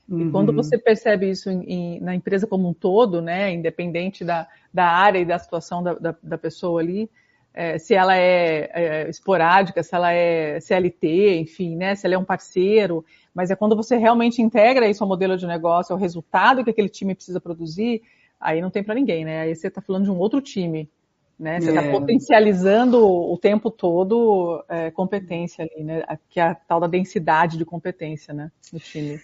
Uhum. 0.09 0.29
E 0.29 0.31
quando 0.31 0.51
você 0.51 0.79
percebe 0.79 1.29
isso 1.29 1.51
em, 1.51 1.62
em, 1.64 2.01
na 2.01 2.14
empresa 2.14 2.47
como 2.47 2.66
um 2.66 2.73
todo, 2.73 3.21
né? 3.21 3.53
Independente 3.53 4.25
da, 4.25 4.47
da 4.73 4.87
área 4.87 5.18
e 5.18 5.27
da 5.27 5.38
situação 5.38 5.83
da, 5.83 5.92
da, 5.92 6.14
da 6.23 6.38
pessoa 6.38 6.81
ali, 6.81 7.11
é, 7.55 7.79
se 7.79 7.95
ela 7.95 8.17
é, 8.17 8.71
é, 8.73 9.11
esporádica, 9.11 9.83
se 9.83 9.95
ela 9.95 10.13
é 10.13 10.61
CLT, 10.61 11.41
enfim, 11.41 11.77
né, 11.77 11.95
se 11.95 12.07
ela 12.07 12.15
é 12.15 12.19
um 12.19 12.25
parceiro, 12.25 13.05
mas 13.35 13.51
é 13.51 13.57
quando 13.57 13.77
você 13.77 13.97
realmente 13.97 14.41
integra 14.43 14.89
isso 14.89 15.03
ao 15.03 15.09
modelo 15.09 15.37
de 15.37 15.47
negócio, 15.47 15.93
ao 15.93 15.99
resultado 15.99 16.63
que 16.63 16.71
aquele 16.71 16.89
time 16.89 17.15
precisa 17.15 17.41
produzir, 17.41 18.03
aí 18.41 18.61
não 18.61 18.71
tem 18.71 18.83
para 18.83 18.95
ninguém, 18.95 19.25
né? 19.25 19.41
Aí 19.41 19.55
você 19.55 19.69
está 19.69 19.81
falando 19.81 20.05
de 20.05 20.11
um 20.11 20.19
outro 20.19 20.41
time, 20.41 20.89
né? 21.39 21.61
Você 21.61 21.71
está 21.71 21.83
é. 21.83 21.91
potencializando 21.91 23.05
o 23.05 23.37
tempo 23.37 23.71
todo 23.71 24.65
é, 24.69 24.91
competência 24.91 25.65
ali, 25.65 25.85
né? 25.85 26.03
Que 26.29 26.41
é 26.41 26.45
a 26.45 26.55
tal 26.55 26.81
da 26.81 26.87
densidade 26.87 27.57
de 27.57 27.65
competência, 27.65 28.33
né? 28.35 28.51
No 28.73 28.79
time. 28.79 29.21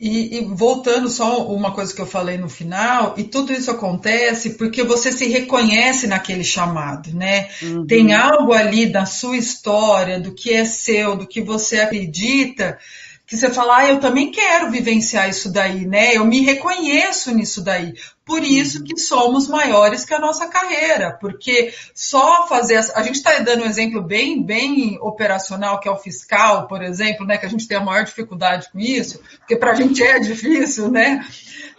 E, 0.00 0.38
e, 0.38 0.44
voltando 0.46 1.10
só 1.10 1.46
uma 1.46 1.72
coisa 1.72 1.94
que 1.94 2.00
eu 2.00 2.06
falei 2.06 2.38
no 2.38 2.48
final, 2.48 3.14
e 3.18 3.24
tudo 3.24 3.52
isso 3.52 3.70
acontece 3.70 4.54
porque 4.54 4.82
você 4.82 5.12
se 5.12 5.28
reconhece 5.28 6.06
naquele 6.06 6.42
chamado, 6.42 7.14
né? 7.14 7.50
Uhum. 7.62 7.86
Tem 7.86 8.14
algo 8.14 8.54
ali 8.54 8.86
da 8.86 9.04
sua 9.04 9.36
história, 9.36 10.18
do 10.18 10.32
que 10.32 10.54
é 10.54 10.64
seu, 10.64 11.16
do 11.16 11.26
que 11.26 11.42
você 11.42 11.80
acredita, 11.80 12.78
que 13.30 13.36
você 13.36 13.48
fala, 13.48 13.76
ah, 13.76 13.88
eu 13.88 14.00
também 14.00 14.32
quero 14.32 14.72
vivenciar 14.72 15.28
isso 15.28 15.52
daí, 15.52 15.86
né? 15.86 16.16
Eu 16.16 16.24
me 16.24 16.40
reconheço 16.40 17.32
nisso 17.32 17.62
daí. 17.62 17.94
Por 18.24 18.42
isso 18.42 18.82
que 18.82 18.98
somos 18.98 19.46
maiores 19.46 20.04
que 20.04 20.12
a 20.12 20.18
nossa 20.18 20.48
carreira, 20.48 21.16
porque 21.20 21.72
só 21.94 22.48
fazer. 22.48 22.78
A 22.96 23.02
gente 23.04 23.14
está 23.14 23.38
dando 23.38 23.62
um 23.62 23.68
exemplo 23.68 24.02
bem, 24.02 24.42
bem 24.42 24.98
operacional, 25.00 25.78
que 25.78 25.88
é 25.88 25.92
o 25.92 25.96
fiscal, 25.96 26.66
por 26.66 26.82
exemplo, 26.82 27.24
né? 27.24 27.38
Que 27.38 27.46
a 27.46 27.48
gente 27.48 27.68
tem 27.68 27.76
a 27.76 27.84
maior 27.84 28.02
dificuldade 28.02 28.68
com 28.72 28.80
isso, 28.80 29.20
porque 29.38 29.54
para 29.54 29.70
a 29.70 29.74
gente 29.76 30.02
é 30.02 30.18
difícil, 30.18 30.90
né? 30.90 31.24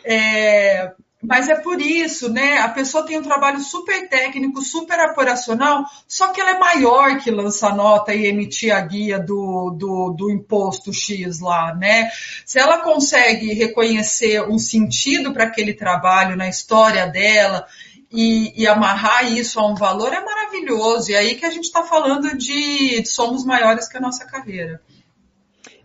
É, 0.06 0.94
mas 1.22 1.50
é 1.50 1.56
por 1.56 1.80
isso, 1.80 2.30
né? 2.30 2.58
A 2.60 2.70
pessoa 2.70 3.06
tem 3.06 3.20
um 3.20 3.24
trabalho 3.24 3.60
super 3.60 4.10
técnico, 4.10 4.64
super 4.64 5.00
operacional, 5.12 5.86
só 6.08 6.30
que 6.30 6.42
ela 6.42 6.52
é 6.52 6.60
maior 6.60 7.20
que 7.20 7.30
lançar 7.30 7.76
nota 7.76 8.14
e 8.14 8.26
emitir 8.26 8.76
a 8.76 8.82
guia 8.82 9.20
do, 9.20 9.70
do, 9.78 10.10
do 10.12 10.32
imposto 10.32 10.92
X 10.92 11.40
lá, 11.40 11.76
né? 11.76 12.10
Se 12.44 12.58
ela 12.58 12.80
consegue 12.80 13.54
reconhecer 13.54 14.42
um 14.42 14.58
sentido 14.58 15.32
para 15.32 15.44
aquele 15.44 15.74
trabalho 15.74 16.36
na 16.36 16.50
história 16.50 17.06
dela 17.06 17.68
e, 18.12 18.60
e, 18.60 18.68
amarrar 18.68 19.32
isso 19.32 19.60
a 19.60 19.68
um 19.68 19.76
valor, 19.76 20.12
é 20.12 20.20
maravilhoso. 20.20 21.12
E 21.12 21.16
aí 21.16 21.36
que 21.36 21.46
a 21.46 21.52
gente 21.52 21.66
está 21.66 21.84
falando 21.84 22.36
de, 22.36 23.00
de 23.02 23.08
somos 23.08 23.46
maiores 23.46 23.88
que 23.88 23.98
a 23.98 24.02
nossa 24.02 24.26
carreira. 24.26 24.82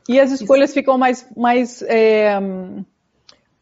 E 0.09 0.18
as 0.18 0.31
escolhas 0.31 0.72
ficam 0.72 0.96
mais, 0.96 1.27
mais 1.37 1.83
é 1.83 2.38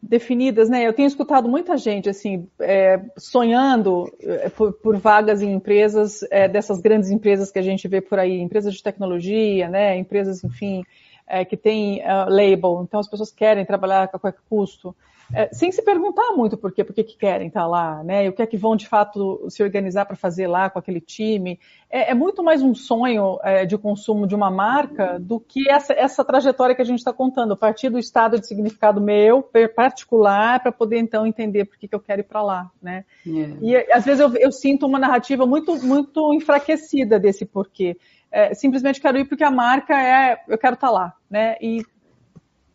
definidas, 0.09 0.69
né? 0.69 0.87
Eu 0.87 0.93
tenho 0.93 1.07
escutado 1.07 1.49
muita 1.49 1.77
gente 1.77 2.09
assim 2.09 2.47
é, 2.61 3.01
sonhando 3.17 4.13
é, 4.21 4.49
por, 4.49 4.73
por, 4.75 4.97
vagas 4.99 5.41
em 5.41 5.53
empresas 5.53 6.23
é, 6.31 6.47
dessas 6.47 6.81
grandes 6.81 7.11
empresas 7.11 7.51
que 7.51 7.59
a 7.59 7.63
gente 7.63 7.89
vê 7.89 8.01
por 8.01 8.19
aí, 8.19 8.41
empresas 8.41 8.75
de 8.75 8.83
tecnologia, 8.83 9.69
né? 9.69 9.97
Empresas, 9.97 10.45
enfim, 10.45 10.85
é, 11.27 11.45
que 11.45 11.57
têm 11.57 12.01
uh, 12.01 12.29
label. 12.29 12.83
Então 12.87 13.01
as 13.01 13.09
pessoas 13.09 13.33
querem 13.33 13.65
trabalhar 13.65 14.03
a 14.03 14.09
qualquer 14.09 14.35
custo 14.49 14.95
é, 15.35 15.49
sem 15.53 15.73
se 15.73 15.83
perguntar 15.83 16.33
muito 16.37 16.57
por 16.57 16.73
quê, 16.73 16.85
por 16.85 16.95
que, 16.95 17.03
que 17.03 17.17
querem 17.17 17.49
estar 17.49 17.67
lá, 17.67 18.03
né? 18.05 18.25
E 18.25 18.29
o 18.29 18.33
que 18.33 18.43
é 18.43 18.47
que 18.47 18.57
vão 18.57 18.77
de 18.77 18.87
fato 18.87 19.47
se 19.51 19.63
organizar 19.63 20.07
para 20.07 20.17
fazer 20.17 20.47
lá 20.47 20.71
com 20.71 20.79
aquele 20.79 21.01
time. 21.01 21.59
É, 21.91 22.13
é 22.13 22.15
muito 22.15 22.43
mais 22.43 22.63
um 22.63 22.75
sonho 22.75 23.39
é, 23.43 23.67
de 23.67 23.77
consumo 23.77 24.27
de 24.27 24.35
uma 24.35 24.51
marca 24.51 25.19
do 25.19 25.41
que 25.41 25.69
essa, 25.69 25.93
essa 25.93 26.25
trajetória 26.25 26.75
que 26.75 26.83
a 26.83 26.85
gente 26.85 26.99
está 26.99 27.13
contando, 27.13 27.53
a 27.53 27.57
partir 27.57 27.89
do 27.89 27.99
estado 27.99 28.39
de 28.39 28.47
significado 28.47 29.01
meu, 29.01 29.43
particular, 29.75 30.61
para 30.61 30.73
poder 30.73 30.99
então 30.99 31.27
entender 31.27 31.65
por 31.65 31.77
que, 31.77 31.89
que 31.89 31.95
eu 31.95 32.01
quero 32.01 32.21
ir 32.21 32.25
para 32.25 32.43
lá, 32.43 32.71
né? 32.81 33.05
Yeah. 33.27 33.55
É. 33.55 33.65
E 33.65 33.93
às 33.93 34.05
vezes 34.05 34.21
eu, 34.21 34.35
eu, 34.37 34.53
sinto 34.53 34.87
uma 34.87 34.99
narrativa 34.99 35.47
muito, 35.47 35.77
muito 35.85 36.33
enfraquecida 36.33 37.19
desse 37.19 37.45
porquê. 37.45 37.97
É, 38.31 38.53
simplesmente 38.53 39.01
quero 39.01 39.19
ir 39.19 39.29
porque 39.29 39.45
a 39.45 39.51
marca 39.51 39.95
é, 39.95 40.43
eu 40.49 40.59
quero 40.59 40.75
estar 40.75 40.91
lá, 40.91 41.15
né? 41.31 41.57
E 41.61 41.85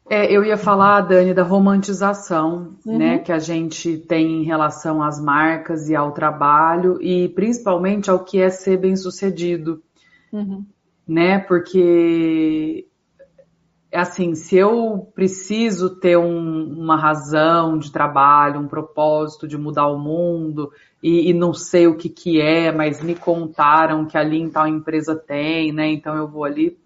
É, 0.10 0.32
eu 0.36 0.44
ia 0.44 0.58
falar, 0.58 1.02
Dani, 1.02 1.36
da 1.36 1.44
romantização 1.44 2.76
uhum. 2.84 2.98
né, 2.98 3.20
que 3.20 3.32
a 3.32 3.38
gente 3.38 3.96
tem 3.96 4.42
em 4.42 4.44
relação 4.44 5.04
às 5.04 5.22
marcas 5.24 5.88
e 5.88 5.96
ao 5.96 6.12
trabalho 6.12 7.00
e 7.00 7.30
principalmente 7.30 8.10
ao 8.10 8.26
que 8.26 8.42
é 8.42 8.50
ser 8.50 8.78
bem 8.78 8.96
sucedido. 8.96 9.84
Uhum. 10.34 10.66
Né? 11.08 11.38
Porque 11.38 12.88
assim, 13.94 14.34
se 14.34 14.56
eu 14.56 15.12
preciso 15.14 16.00
ter 16.00 16.18
um, 16.18 16.64
uma 16.80 16.96
razão 16.96 17.78
de 17.78 17.92
trabalho, 17.92 18.60
um 18.60 18.68
propósito 18.68 19.48
de 19.48 19.58
mudar 19.58 19.88
o 19.88 19.98
mundo 19.98 20.72
e, 21.02 21.30
e, 21.30 21.34
não 21.34 21.54
sei 21.54 21.88
o 21.88 21.98
que 21.98 22.10
que 22.10 22.42
é, 22.42 22.72
mas 22.72 23.02
me 23.02 23.16
contaram 23.16 24.06
que 24.06 24.18
ali 24.18 24.38
em 24.40 24.50
tal 24.50 24.68
empresa 24.68 25.16
tem, 25.16 25.72
né? 25.72 25.88
Então 25.88 26.16
eu 26.16 26.28
vou 26.28 26.44
ali 26.44 26.78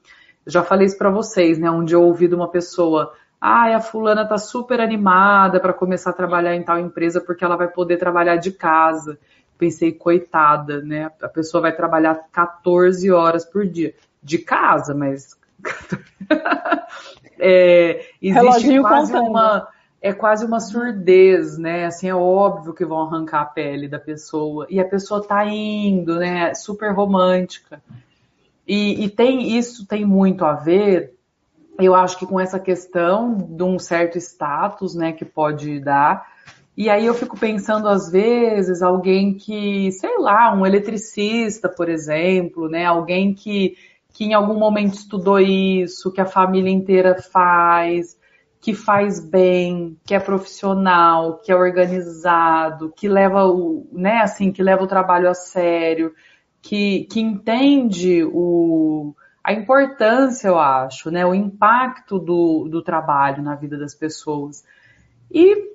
já 0.46 0.64
falei 0.64 0.86
isso 0.86 0.98
para 0.98 1.10
vocês, 1.10 1.58
né? 1.58 1.70
Onde 1.70 1.94
eu 1.94 2.04
ouvi 2.04 2.28
de 2.28 2.36
uma 2.36 2.48
pessoa, 2.48 3.14
ah, 3.40 3.76
a 3.76 3.82
fulana 3.82 4.28
tá 4.28 4.38
super 4.38 4.80
animada 4.80 5.60
para 5.60 5.74
começar 5.74 6.12
a 6.12 6.14
trabalhar 6.14 6.56
em 6.56 6.64
tal 6.64 6.80
empresa 6.80 7.22
porque 7.22 7.44
ela 7.44 7.56
vai 7.56 7.68
poder 7.68 7.98
trabalhar 7.98 8.38
de 8.38 8.52
casa. 8.52 9.18
Pensei, 9.58 9.92
coitada, 9.92 10.82
né? 10.82 11.12
A 11.22 11.28
pessoa 11.28 11.62
vai 11.62 11.76
trabalhar 11.76 12.20
14 12.32 13.12
horas 13.12 13.46
por 13.46 13.66
dia 13.66 13.94
de 14.22 14.38
casa, 14.38 14.94
mas 14.94 15.38
é, 17.40 18.06
existe 18.22 18.34
Reloginho 18.34 18.82
quase 18.82 19.12
contando. 19.12 19.30
uma 19.30 19.68
é 20.04 20.12
quase 20.12 20.46
uma 20.46 20.60
surdez, 20.60 21.58
né? 21.58 21.86
Assim, 21.86 22.10
é 22.10 22.16
óbvio 22.16 22.74
que 22.74 22.84
vão 22.84 23.02
arrancar 23.02 23.42
a 23.42 23.46
pele 23.46 23.88
da 23.88 23.98
pessoa. 23.98 24.68
E 24.70 24.78
a 24.78 24.86
pessoa 24.86 25.26
tá 25.26 25.46
indo, 25.46 26.18
né? 26.18 26.54
Super 26.54 26.92
romântica. 26.92 27.82
E, 28.68 29.04
e 29.04 29.10
tem 29.10 29.58
isso 29.58 29.86
tem 29.88 30.06
muito 30.06 30.46
a 30.46 30.54
ver, 30.54 31.14
eu 31.80 31.94
acho 31.96 32.18
que 32.18 32.26
com 32.26 32.40
essa 32.40 32.60
questão 32.60 33.36
de 33.38 33.64
um 33.64 33.78
certo 33.78 34.18
status, 34.18 34.96
né, 34.96 35.12
que 35.12 35.26
pode 35.26 35.80
dar. 35.80 36.26
E 36.76 36.90
aí 36.90 37.06
eu 37.06 37.14
fico 37.14 37.38
pensando 37.38 37.88
às 37.88 38.12
vezes 38.12 38.82
alguém 38.82 39.36
que, 39.36 39.92
sei 39.92 40.18
lá, 40.18 40.54
um 40.54 40.66
eletricista, 40.66 41.70
por 41.70 41.90
exemplo, 41.90 42.68
né, 42.70 42.86
alguém 42.86 43.34
que 43.34 43.76
que 44.14 44.26
em 44.26 44.34
algum 44.36 44.54
momento 44.54 44.94
estudou 44.94 45.40
isso, 45.40 46.12
que 46.12 46.22
a 46.22 46.26
família 46.26 46.70
inteira 46.70 47.20
faz, 47.20 48.16
que 48.62 48.72
faz 48.74 49.20
bem, 49.20 49.98
que 50.06 50.14
é 50.14 50.20
profissional, 50.20 51.40
que 51.40 51.52
é 51.52 51.56
organizado, 51.56 52.94
que 52.96 53.10
leva 53.10 53.48
o, 53.48 53.88
né, 53.92 54.22
assim, 54.22 54.52
que 54.52 54.62
leva 54.62 54.84
o 54.84 54.88
trabalho 54.88 55.28
a 55.28 55.34
sério 55.34 56.14
que, 56.64 57.04
que 57.12 57.20
entende 57.20 58.24
o, 58.24 59.14
a 59.44 59.52
importância, 59.52 60.48
eu 60.48 60.58
acho, 60.58 61.12
né, 61.12 61.26
o 61.26 61.36
impacto 61.36 62.18
do, 62.18 62.70
do 62.70 62.82
trabalho 62.82 63.44
na 63.44 63.54
vida 63.54 63.78
das 63.78 63.94
pessoas. 63.94 64.64
E, 65.30 65.74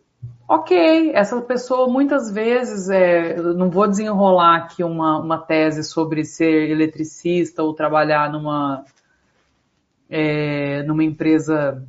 ok, 0.49 1.13
essa 1.15 1.39
pessoa 1.43 1.93
muitas 1.93 2.33
vezes, 2.33 2.89
é, 2.89 3.37
não 3.37 3.69
vou 3.71 3.87
desenrolar 3.87 4.57
aqui 4.57 4.83
uma, 4.83 5.21
uma 5.21 5.37
tese 5.37 5.85
sobre 5.85 6.25
ser 6.25 6.71
eletricista 6.71 7.63
ou 7.63 7.75
trabalhar 7.75 8.33
numa, 8.33 8.83
é, 10.09 10.83
numa 10.85 11.05
empresa 11.05 11.87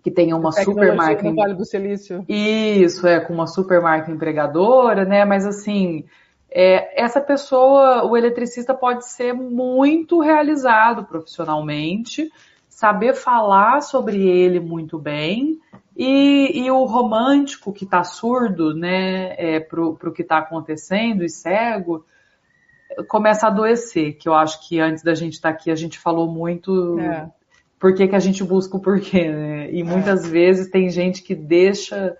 que 0.00 0.12
tenha 0.12 0.36
uma 0.36 0.52
super 0.52 0.94
marca. 0.94 1.28
No 1.28 1.34
Vale 1.34 1.54
do 1.54 1.64
Silício. 1.64 2.24
Isso, 2.28 3.04
é, 3.04 3.18
com 3.18 3.34
uma 3.34 3.48
super 3.48 3.80
marca 3.80 4.12
empregadora, 4.12 5.04
né? 5.04 5.24
Mas 5.24 5.44
assim, 5.44 6.04
é, 6.54 7.02
essa 7.02 7.20
pessoa, 7.20 8.04
o 8.04 8.16
eletricista 8.16 8.74
pode 8.74 9.08
ser 9.08 9.32
muito 9.32 10.20
realizado 10.20 11.04
profissionalmente, 11.04 12.30
saber 12.68 13.14
falar 13.14 13.80
sobre 13.80 14.28
ele 14.28 14.60
muito 14.60 14.98
bem, 14.98 15.58
e, 15.96 16.64
e 16.64 16.70
o 16.70 16.84
romântico 16.84 17.72
que 17.72 17.84
está 17.84 18.04
surdo, 18.04 18.74
né, 18.74 19.34
é, 19.36 19.60
para 19.60 19.82
o 19.82 20.12
que 20.12 20.22
está 20.22 20.38
acontecendo 20.38 21.24
e 21.24 21.28
cego, 21.28 22.04
começa 23.08 23.46
a 23.46 23.50
adoecer, 23.50 24.18
que 24.18 24.28
eu 24.28 24.34
acho 24.34 24.66
que 24.68 24.78
antes 24.78 25.02
da 25.02 25.14
gente 25.14 25.34
estar 25.34 25.50
tá 25.50 25.54
aqui 25.54 25.70
a 25.70 25.74
gente 25.74 25.98
falou 25.98 26.30
muito 26.30 26.98
é. 26.98 27.30
por 27.78 27.94
que, 27.94 28.08
que 28.08 28.16
a 28.16 28.20
gente 28.20 28.44
busca 28.44 28.76
o 28.76 28.80
porquê, 28.80 29.30
né? 29.30 29.72
E 29.72 29.82
muitas 29.82 30.24
é. 30.24 30.28
vezes 30.28 30.70
tem 30.70 30.90
gente 30.90 31.22
que 31.22 31.34
deixa 31.34 32.16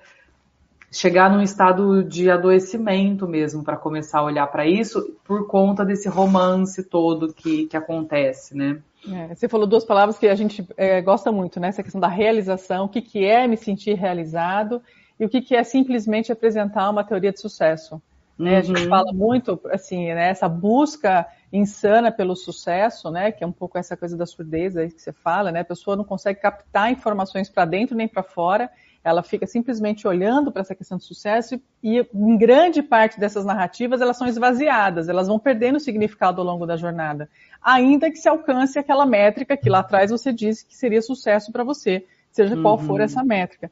chegar 0.92 1.30
num 1.30 1.40
estado 1.40 2.04
de 2.04 2.30
adoecimento 2.30 3.26
mesmo 3.26 3.64
para 3.64 3.76
começar 3.76 4.18
a 4.18 4.24
olhar 4.24 4.46
para 4.48 4.66
isso 4.66 5.16
por 5.24 5.46
conta 5.46 5.84
desse 5.84 6.08
romance 6.08 6.84
todo 6.84 7.32
que, 7.32 7.66
que 7.66 7.76
acontece, 7.76 8.54
né? 8.56 8.78
É, 9.10 9.34
você 9.34 9.48
falou 9.48 9.66
duas 9.66 9.84
palavras 9.84 10.18
que 10.18 10.28
a 10.28 10.34
gente 10.34 10.64
é, 10.76 11.00
gosta 11.00 11.32
muito, 11.32 11.58
né? 11.58 11.68
Essa 11.68 11.82
questão 11.82 12.00
da 12.00 12.08
realização, 12.08 12.84
o 12.84 12.88
que, 12.88 13.00
que 13.00 13.24
é 13.24 13.48
me 13.48 13.56
sentir 13.56 13.94
realizado 13.94 14.82
e 15.18 15.24
o 15.24 15.28
que, 15.28 15.40
que 15.40 15.56
é 15.56 15.64
simplesmente 15.64 16.30
apresentar 16.30 16.90
uma 16.90 17.02
teoria 17.02 17.32
de 17.32 17.40
sucesso. 17.40 18.00
Né? 18.38 18.52
Uhum. 18.52 18.58
A 18.58 18.60
gente 18.60 18.82
uhum. 18.82 18.88
fala 18.88 19.12
muito, 19.12 19.60
assim, 19.70 20.12
né, 20.12 20.28
essa 20.28 20.48
busca 20.48 21.26
insana 21.52 22.10
pelo 22.10 22.34
sucesso, 22.34 23.10
né, 23.10 23.30
que 23.30 23.44
é 23.44 23.46
um 23.46 23.52
pouco 23.52 23.78
essa 23.78 23.96
coisa 23.96 24.16
da 24.16 24.26
surdez 24.26 24.76
aí 24.76 24.90
que 24.90 25.00
você 25.00 25.12
fala, 25.12 25.52
né, 25.52 25.60
a 25.60 25.64
pessoa 25.64 25.96
não 25.96 26.04
consegue 26.04 26.40
captar 26.40 26.90
informações 26.90 27.48
para 27.48 27.64
dentro 27.64 27.96
nem 27.96 28.08
para 28.08 28.22
fora, 28.22 28.70
ela 29.04 29.22
fica 29.22 29.46
simplesmente 29.46 30.06
olhando 30.06 30.52
para 30.52 30.62
essa 30.62 30.74
questão 30.74 30.96
de 30.96 31.04
sucesso 31.04 31.60
e, 31.82 32.06
em 32.14 32.36
grande 32.36 32.82
parte 32.82 33.18
dessas 33.18 33.44
narrativas, 33.44 34.00
elas 34.00 34.16
são 34.16 34.26
esvaziadas, 34.26 35.08
elas 35.08 35.26
vão 35.26 35.38
perdendo 35.38 35.80
significado 35.80 36.40
ao 36.40 36.46
longo 36.46 36.66
da 36.66 36.76
jornada, 36.76 37.28
ainda 37.60 38.10
que 38.10 38.16
se 38.16 38.28
alcance 38.28 38.78
aquela 38.78 39.04
métrica 39.04 39.56
que 39.56 39.68
lá 39.68 39.80
atrás 39.80 40.10
você 40.10 40.32
disse 40.32 40.64
que 40.64 40.76
seria 40.76 41.02
sucesso 41.02 41.50
para 41.50 41.64
você, 41.64 42.04
seja 42.30 42.56
qual 42.56 42.78
for 42.78 43.00
uhum. 43.00 43.04
essa 43.04 43.24
métrica. 43.24 43.70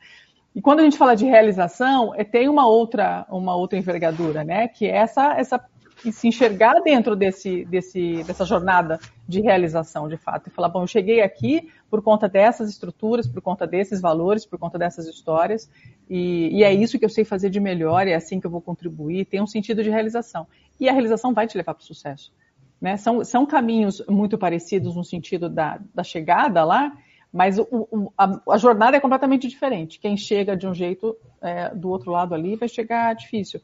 E 0.55 0.61
quando 0.61 0.81
a 0.81 0.83
gente 0.83 0.99
fala 0.99 1.15
de 1.15 1.25
realização, 1.25 2.13
é, 2.17 2.25
tem 2.25 2.49
uma 2.49 2.67
outra, 2.67 3.25
uma 3.31 3.55
outra 3.55 3.79
envergadura, 3.79 4.43
né? 4.43 4.67
Que 4.67 4.87
é 4.87 4.97
essa, 4.97 5.35
essa 5.39 5.65
e 6.05 6.13
se 6.13 6.29
enxergar 6.29 6.81
dentro 6.81 7.15
desse, 7.15 7.65
desse, 7.65 8.23
dessa 8.25 8.45
jornada 8.45 8.99
de 9.29 9.41
realização, 9.41 10.09
de 10.09 10.17
fato, 10.17 10.49
e 10.49 10.51
falar, 10.51 10.69
bom, 10.69 10.83
eu 10.83 10.87
cheguei 10.87 11.21
aqui 11.21 11.71
por 11.91 12.03
conta 12.03 12.29
dessas 12.29 12.71
estruturas, 12.71 13.27
por 13.27 13.41
conta 13.43 13.67
desses 13.67 14.01
valores, 14.01 14.47
por 14.47 14.59
conta 14.59 14.79
dessas 14.79 15.07
histórias, 15.07 15.71
e, 16.09 16.59
e 16.59 16.65
é 16.65 16.73
isso 16.73 16.99
que 16.99 17.05
eu 17.05 17.09
sei 17.09 17.25
fazer 17.25 17.51
de 17.51 17.61
melhor, 17.61 18.07
é 18.07 18.15
assim 18.15 18.41
que 18.41 18.47
eu 18.47 18.51
vou 18.51 18.61
contribuir, 18.61 19.27
tem 19.27 19.41
um 19.41 19.47
sentido 19.47 19.83
de 19.83 19.91
realização. 19.91 20.47
E 20.79 20.89
a 20.89 20.93
realização 20.93 21.35
vai 21.35 21.47
te 21.47 21.57
levar 21.57 21.75
para 21.75 21.83
o 21.83 21.87
sucesso. 21.87 22.33
Né? 22.81 22.97
São, 22.97 23.25
são 23.25 23.45
caminhos 23.45 24.03
muito 24.09 24.39
parecidos 24.39 24.97
no 24.97 25.05
sentido 25.05 25.49
da, 25.49 25.79
da 25.95 26.03
chegada 26.03 26.65
lá, 26.65 26.97
mas 27.33 27.59
o, 27.59 27.67
o, 27.71 28.13
a, 28.17 28.41
a, 28.51 28.59
jornada 28.59 28.97
é 28.97 29.01
completamente 29.01 29.47
diferente. 29.47 30.01
Quem 30.01 30.17
chega 30.17 30.57
de 30.57 30.67
um 30.67 30.75
jeito, 30.75 31.17
é, 31.41 31.73
do 31.75 31.89
outro 31.89 32.11
lado 32.11 32.35
ali, 32.35 32.57
vai 32.57 32.69
chegar 32.69 33.15
difícil 33.15 33.61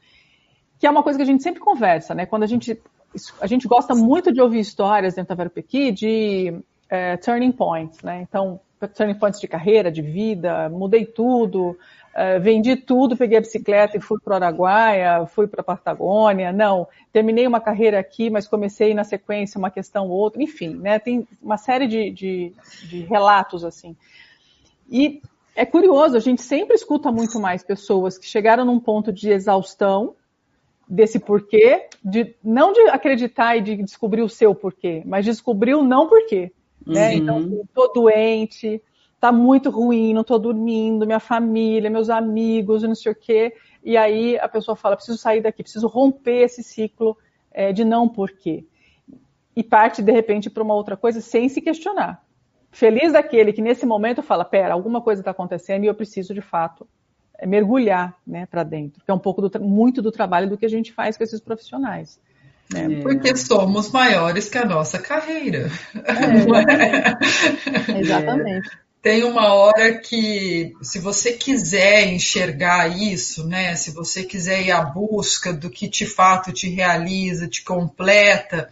que 0.79 0.87
é 0.87 0.91
uma 0.91 1.03
coisa 1.03 1.19
que 1.19 1.23
a 1.23 1.27
gente 1.27 1.43
sempre 1.43 1.61
conversa, 1.61 2.15
né? 2.15 2.27
Quando 2.27 2.43
a 2.43 2.47
gente 2.47 2.81
a 3.41 3.47
gente 3.47 3.67
gosta 3.67 3.95
muito 3.95 4.33
de 4.33 4.41
ouvir 4.41 4.61
histórias 4.61 5.15
dentro 5.15 5.31
da 5.31 5.35
Veropequi 5.35 5.91
de 5.91 6.59
é, 6.89 7.17
turning 7.17 7.53
points, 7.53 8.03
né? 8.03 8.21
Então, 8.23 8.61
turning 8.95 9.19
points 9.19 9.41
de 9.41 9.49
carreira, 9.49 9.91
de 9.91 10.03
vida, 10.03 10.69
mudei 10.69 11.07
tudo, 11.07 11.79
é, 12.15 12.39
vendi 12.39 12.77
tudo, 12.77 13.17
peguei 13.17 13.39
a 13.39 13.41
bicicleta 13.41 13.97
e 13.97 14.01
fui 14.01 14.19
para 14.21 14.33
o 14.33 14.37
Araguaia, 14.37 15.27
fui 15.27 15.47
para 15.47 15.61
a 15.61 15.65
Patagônia. 15.65 16.53
Não, 16.53 16.87
terminei 17.13 17.47
uma 17.47 17.61
carreira 17.61 17.99
aqui, 17.99 18.29
mas 18.29 18.47
comecei 18.47 18.93
na 18.95 19.05
sequência 19.05 19.59
uma 19.59 19.71
questão 19.71 20.09
ou 20.09 20.17
outra. 20.17 20.43
Enfim, 20.43 20.75
né? 20.75 20.99
Tem 20.99 21.27
uma 21.43 21.57
série 21.57 21.87
de, 21.87 22.11
de, 22.11 22.53
de 22.85 23.01
relatos 23.03 23.65
assim. 23.65 23.97
E 24.91 25.21
é 25.55 25.65
curioso, 25.65 26.17
a 26.17 26.21
gente 26.21 26.43
sempre 26.43 26.75
escuta 26.75 27.11
muito 27.11 27.41
mais 27.41 27.65
pessoas 27.65 28.19
que 28.19 28.27
chegaram 28.27 28.65
num 28.65 28.79
ponto 28.79 29.13
de 29.13 29.31
exaustão 29.31 30.15
desse 30.89 31.19
porquê, 31.19 31.89
de 32.05 32.35
não 32.43 32.73
de 32.73 32.81
acreditar 32.89 33.57
e 33.57 33.61
de 33.61 33.77
descobrir 33.83 34.23
o 34.23 34.29
seu 34.29 34.55
porquê, 34.55 35.03
mas 35.05 35.25
descobrir 35.25 35.75
o 35.75 35.83
não 35.83 36.09
porquê. 36.09 36.53
Né? 36.87 37.11
Uhum. 37.11 37.17
Então, 37.17 37.61
estou 37.65 37.93
doente, 37.93 38.81
está 39.15 39.33
muito 39.33 39.71
ruim, 39.71 40.15
não 40.15 40.21
estou 40.21 40.39
dormindo, 40.39 41.07
minha 41.07 41.19
família, 41.19 41.91
meus 41.91 42.09
amigos, 42.09 42.83
não 42.83 42.95
sei 42.95 43.13
o 43.13 43.15
quê. 43.15 43.55
E 43.83 43.97
aí 43.97 44.39
a 44.39 44.49
pessoa 44.49 44.77
fala, 44.77 44.97
preciso 44.97 45.19
sair 45.19 45.41
daqui, 45.41 45.63
preciso 45.63 45.89
romper 45.89 46.45
esse 46.45 46.63
ciclo 46.63 47.17
é, 47.51 47.73
de 47.73 47.85
não 47.85 48.09
porquê. 48.09 48.65
E 49.57 49.65
parte, 49.65 50.03
de 50.03 50.13
repente, 50.13 50.51
para 50.51 50.63
uma 50.63 50.75
outra 50.75 50.97
coisa 50.97 51.21
sem 51.21 51.49
se 51.49 51.61
questionar. 51.61 52.25
Feliz 52.71 53.13
daquele 53.13 53.53
que 53.53 53.63
nesse 53.63 53.87
momento 53.87 54.23
fala, 54.23 54.45
pera, 54.45 54.75
alguma 54.75 55.01
coisa 55.01 55.23
está 55.23 55.31
acontecendo 55.31 55.85
e 55.85 55.87
eu 55.87 55.95
preciso 55.95 56.35
de 56.35 56.43
fato 56.43 56.87
mergulhar 57.45 58.15
né, 58.27 58.47
para 58.47 58.63
dentro, 58.63 59.03
que 59.05 59.11
é 59.11 59.15
um 59.15 59.19
pouco 59.19 59.43
do, 59.43 59.61
muito 59.61 60.01
do 60.01 60.13
trabalho 60.13 60.49
do 60.49 60.57
que 60.57 60.65
a 60.65 60.71
gente 60.71 60.93
faz 60.93 61.17
com 61.17 61.25
esses 61.25 61.41
profissionais. 61.41 62.19
Né? 62.73 62.99
É. 62.99 63.03
Porque 63.03 63.37
somos 63.37 63.91
maiores 63.91 64.49
que 64.49 64.59
a 64.59 64.65
nossa 64.65 64.99
carreira. 64.99 65.71
É, 65.95 67.13
exatamente. 68.01 68.69
Tem 69.03 69.23
uma 69.23 69.55
hora 69.55 69.99
que, 69.99 70.73
se 70.83 70.99
você 70.99 71.35
quiser 71.35 72.09
enxergar 72.09 72.89
isso, 72.89 73.47
né? 73.47 73.77
Se 73.77 73.93
você 73.93 74.25
quiser 74.25 74.63
ir 74.63 74.73
à 74.73 74.83
busca 74.83 75.53
do 75.53 75.71
que 75.71 75.89
de 75.89 76.05
fato 76.05 76.53
te 76.53 76.69
realiza, 76.69 77.47
te 77.47 77.63
completa, 77.63 78.69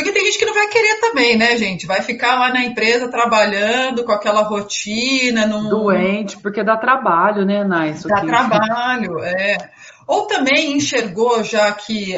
Porque 0.00 0.12
tem 0.12 0.24
gente 0.24 0.38
que 0.38 0.46
não 0.46 0.54
vai 0.54 0.66
querer 0.68 0.98
também, 0.98 1.36
né, 1.36 1.58
gente? 1.58 1.86
Vai 1.86 2.00
ficar 2.00 2.38
lá 2.38 2.50
na 2.50 2.64
empresa 2.64 3.08
trabalhando 3.08 4.02
com 4.02 4.12
aquela 4.12 4.40
rotina. 4.40 5.46
Num... 5.46 5.68
Doente, 5.68 6.38
porque 6.38 6.64
dá 6.64 6.78
trabalho, 6.78 7.44
né, 7.44 7.62
Nai? 7.64 7.92
Dá 7.92 8.16
aqui. 8.16 8.26
trabalho, 8.26 9.18
é. 9.22 9.58
Ou 10.06 10.26
também 10.26 10.72
enxergou 10.72 11.44
já 11.44 11.70
que 11.72 12.14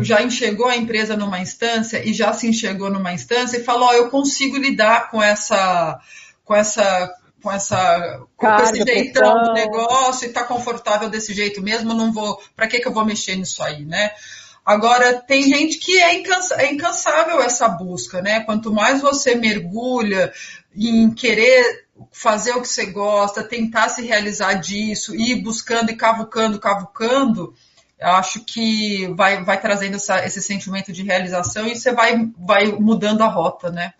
já 0.00 0.22
enxergou 0.22 0.66
a 0.66 0.76
empresa 0.76 1.14
numa 1.14 1.38
instância 1.38 2.02
e 2.02 2.14
já 2.14 2.32
se 2.32 2.48
enxergou 2.48 2.90
numa 2.90 3.12
instância 3.12 3.58
e 3.58 3.64
falou, 3.64 3.90
oh, 3.90 3.92
eu 3.92 4.08
consigo 4.08 4.56
lidar 4.56 5.10
com 5.10 5.22
essa 5.22 6.00
com 6.42 6.54
essa 6.54 7.14
com 7.42 7.52
essa 7.52 8.22
com 8.34 8.48
esse 8.48 8.82
jeitão 8.82 9.42
do 9.42 9.52
negócio 9.52 10.26
e 10.26 10.32
tá 10.32 10.42
confortável 10.42 11.10
desse 11.10 11.34
jeito 11.34 11.60
mesmo, 11.62 11.92
não 11.92 12.10
vou, 12.10 12.40
para 12.56 12.66
que 12.66 12.80
que 12.80 12.88
eu 12.88 12.92
vou 12.92 13.04
mexer 13.04 13.36
nisso 13.36 13.62
aí, 13.62 13.84
né? 13.84 14.10
Agora, 14.64 15.20
tem 15.20 15.42
gente 15.42 15.78
que 15.78 15.98
é, 15.98 16.14
incansa, 16.14 16.54
é 16.56 16.72
incansável 16.72 17.42
essa 17.42 17.68
busca, 17.68 18.22
né? 18.22 18.40
Quanto 18.40 18.72
mais 18.72 19.02
você 19.02 19.34
mergulha 19.34 20.32
em 20.74 21.10
querer 21.10 21.84
fazer 22.10 22.52
o 22.52 22.62
que 22.62 22.68
você 22.68 22.86
gosta, 22.86 23.44
tentar 23.44 23.88
se 23.88 24.02
realizar 24.02 24.54
disso, 24.54 25.14
ir 25.14 25.42
buscando 25.42 25.90
e 25.90 25.96
cavucando, 25.96 26.58
cavucando, 26.58 27.54
acho 28.00 28.40
que 28.40 29.06
vai, 29.14 29.44
vai 29.44 29.60
trazendo 29.60 29.96
essa, 29.96 30.24
esse 30.24 30.42
sentimento 30.42 30.92
de 30.92 31.02
realização 31.02 31.66
e 31.66 31.76
você 31.76 31.92
vai, 31.92 32.28
vai 32.38 32.66
mudando 32.72 33.22
a 33.22 33.28
rota, 33.28 33.70
né? 33.70 33.92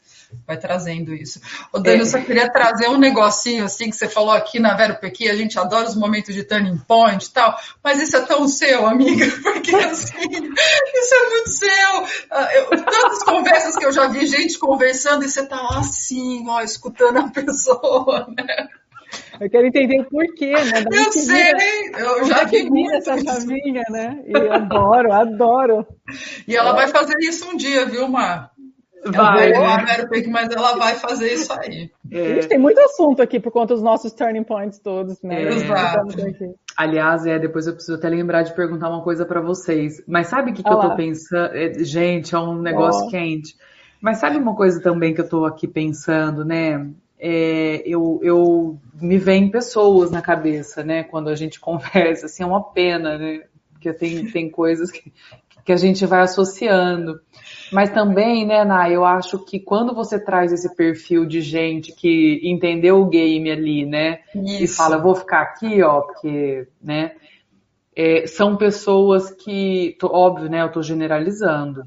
Vai 0.46 0.56
trazendo 0.56 1.14
isso. 1.14 1.40
O 1.72 1.78
Dani, 1.78 1.98
é. 1.98 2.00
eu 2.02 2.06
só 2.06 2.20
queria 2.20 2.50
trazer 2.50 2.88
um 2.88 2.98
negocinho 2.98 3.64
assim 3.64 3.90
que 3.90 3.96
você 3.96 4.08
falou 4.08 4.32
aqui 4.32 4.58
na 4.58 4.74
Vero 4.74 4.96
Pequi, 4.96 5.28
a 5.28 5.36
gente 5.36 5.58
adora 5.58 5.88
os 5.88 5.96
momentos 5.96 6.34
de 6.34 6.44
turning 6.44 6.78
point 6.78 7.24
e 7.24 7.30
tal, 7.30 7.56
mas 7.82 8.00
isso 8.00 8.16
é 8.16 8.20
tão 8.20 8.46
seu, 8.48 8.86
amiga, 8.86 9.26
porque 9.42 9.74
assim, 9.74 10.14
isso 10.18 11.14
é 11.14 11.30
muito 11.30 11.50
seu. 11.50 12.06
Ah, 12.30 12.48
eu, 12.54 12.68
tantas 12.70 13.22
conversas 13.22 13.76
que 13.76 13.84
eu 13.84 13.92
já 13.92 14.08
vi 14.08 14.26
gente 14.26 14.58
conversando 14.58 15.24
e 15.24 15.28
você 15.28 15.46
tá 15.46 15.60
lá 15.60 15.78
assim, 15.80 16.48
ó, 16.48 16.60
escutando 16.62 17.18
a 17.18 17.28
pessoa, 17.28 18.26
né? 18.36 18.68
Eu 19.40 19.50
quero 19.50 19.66
entender 19.66 20.00
o 20.00 20.04
porquê, 20.04 20.52
né? 20.52 20.84
eu 20.92 21.12
sei, 21.12 21.52
vira, 21.52 21.98
eu 21.98 22.24
já 22.24 22.44
vi 22.44 22.68
muito 22.68 22.94
essa 22.94 23.18
chavinha, 23.18 23.82
né? 23.90 24.22
E 24.26 24.32
eu 24.32 24.52
adoro, 24.52 25.12
adoro. 25.12 25.86
E 26.46 26.56
ela 26.56 26.72
vai 26.72 26.88
fazer 26.88 27.18
isso 27.20 27.48
um 27.48 27.56
dia, 27.56 27.84
viu, 27.86 28.08
Mar? 28.08 28.52
Vai, 29.12 29.50
né? 29.50 30.28
mas 30.30 30.48
ela 30.50 30.76
vai 30.76 30.94
fazer 30.94 31.32
isso 31.32 31.52
aí. 31.52 31.90
É. 32.10 32.32
A 32.32 32.34
gente 32.34 32.48
tem 32.48 32.58
muito 32.58 32.80
assunto 32.80 33.20
aqui 33.20 33.38
por 33.38 33.52
conta 33.52 33.74
dos 33.74 33.82
nossos 33.82 34.12
turning 34.12 34.44
points 34.44 34.78
todos, 34.78 35.20
né? 35.22 35.44
É. 35.44 35.48
Exato. 35.48 36.16
Aliás, 36.76 37.26
é, 37.26 37.38
depois 37.38 37.66
eu 37.66 37.74
preciso 37.74 37.98
até 37.98 38.08
lembrar 38.08 38.42
de 38.42 38.54
perguntar 38.54 38.88
uma 38.88 39.02
coisa 39.02 39.24
para 39.24 39.40
vocês. 39.40 40.02
Mas 40.06 40.28
sabe 40.28 40.50
o 40.50 40.54
que, 40.54 40.62
que 40.62 40.68
eu 40.68 40.78
tô 40.78 40.96
pensando? 40.96 41.54
É, 41.54 41.74
gente, 41.84 42.34
é 42.34 42.38
um 42.38 42.60
negócio 42.60 43.06
oh. 43.06 43.10
quente. 43.10 43.54
Mas 44.00 44.18
sabe 44.18 44.38
uma 44.38 44.54
coisa 44.54 44.82
também 44.82 45.14
que 45.14 45.20
eu 45.20 45.28
tô 45.28 45.44
aqui 45.44 45.66
pensando, 45.66 46.44
né? 46.44 46.86
É, 47.18 47.82
eu, 47.86 48.20
eu 48.22 48.78
me 49.00 49.16
vem 49.16 49.50
pessoas 49.50 50.10
na 50.10 50.20
cabeça, 50.20 50.82
né? 50.82 51.04
Quando 51.04 51.28
a 51.28 51.34
gente 51.34 51.58
conversa, 51.60 52.26
assim, 52.26 52.42
é 52.42 52.46
uma 52.46 52.62
pena, 52.62 53.16
né? 53.18 53.42
Porque 53.72 53.92
tem, 53.92 54.30
tem 54.30 54.50
coisas 54.50 54.90
que, 54.90 55.12
que 55.64 55.72
a 55.72 55.76
gente 55.76 56.04
vai 56.06 56.20
associando. 56.20 57.20
Mas 57.74 57.90
também, 57.90 58.46
né, 58.46 58.64
Nay, 58.64 58.94
eu 58.94 59.04
acho 59.04 59.36
que 59.36 59.58
quando 59.58 59.92
você 59.92 60.16
traz 60.16 60.52
esse 60.52 60.76
perfil 60.76 61.26
de 61.26 61.40
gente 61.40 61.90
que 61.90 62.40
entendeu 62.44 63.00
o 63.00 63.06
game 63.06 63.50
ali, 63.50 63.84
né, 63.84 64.20
Isso. 64.32 64.62
e 64.62 64.68
fala, 64.68 64.96
vou 64.96 65.12
ficar 65.12 65.40
aqui, 65.40 65.82
ó, 65.82 66.02
porque, 66.02 66.68
né, 66.80 67.16
é, 67.96 68.28
são 68.28 68.56
pessoas 68.56 69.28
que, 69.28 69.96
tô, 69.98 70.06
óbvio, 70.06 70.48
né, 70.48 70.62
eu 70.62 70.70
tô 70.70 70.82
generalizando, 70.82 71.84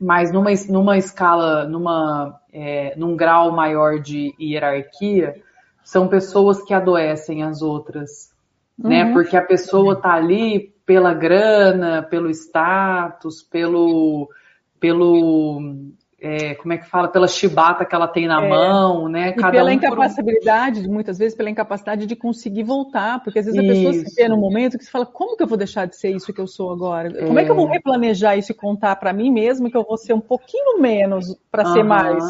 mas 0.00 0.32
numa, 0.32 0.50
numa 0.68 0.96
escala, 0.96 1.66
numa, 1.66 2.40
é, 2.52 2.94
num 2.96 3.16
grau 3.16 3.50
maior 3.50 3.98
de 3.98 4.32
hierarquia, 4.40 5.42
são 5.82 6.06
pessoas 6.06 6.62
que 6.62 6.72
adoecem 6.72 7.42
as 7.42 7.62
outras, 7.62 8.30
né, 8.78 9.02
uhum. 9.02 9.08
né, 9.08 9.12
porque 9.12 9.36
a 9.36 9.42
pessoa 9.42 10.00
tá 10.00 10.12
ali 10.12 10.72
pela 10.86 11.12
grana, 11.12 12.00
pelo 12.00 12.30
status, 12.30 13.42
pelo 13.42 14.30
pelo 14.80 15.60
é, 16.20 16.54
como 16.54 16.72
é 16.72 16.78
que 16.78 16.86
fala, 16.86 17.08
pela 17.08 17.26
chibata 17.26 17.84
que 17.84 17.94
ela 17.94 18.06
tem 18.06 18.26
na 18.26 18.44
é, 18.44 18.48
mão, 18.48 19.08
né? 19.08 19.32
Cada 19.32 19.48
e 19.48 19.52
pela 19.52 19.70
um 19.70 19.72
incapacidade, 19.72 20.86
um... 20.86 20.92
muitas 20.92 21.18
vezes 21.18 21.34
pela 21.34 21.48
incapacidade 21.48 22.06
de 22.06 22.14
conseguir 22.14 22.62
voltar, 22.62 23.22
porque 23.22 23.38
às 23.38 23.46
vezes 23.46 23.60
isso. 23.60 23.70
a 23.70 23.74
pessoa 23.74 23.92
se 23.92 24.14
vê 24.16 24.28
num 24.28 24.38
momento 24.38 24.76
que 24.76 24.84
você 24.84 24.90
fala, 24.90 25.06
como 25.06 25.36
que 25.36 25.42
eu 25.42 25.46
vou 25.46 25.56
deixar 25.56 25.86
de 25.86 25.96
ser 25.96 26.10
isso 26.10 26.32
que 26.32 26.40
eu 26.40 26.46
sou 26.46 26.72
agora? 26.72 27.08
É. 27.08 27.26
Como 27.26 27.38
é 27.38 27.44
que 27.44 27.50
eu 27.50 27.54
vou 27.54 27.66
replanejar 27.66 28.38
isso 28.38 28.52
e 28.52 28.54
contar 28.54 28.96
para 28.96 29.12
mim 29.12 29.32
mesmo 29.32 29.70
que 29.70 29.76
eu 29.76 29.84
vou 29.84 29.96
ser 29.96 30.12
um 30.12 30.20
pouquinho 30.20 30.80
menos 30.80 31.34
para 31.50 31.64
ser 31.72 31.82
mais? 31.82 32.22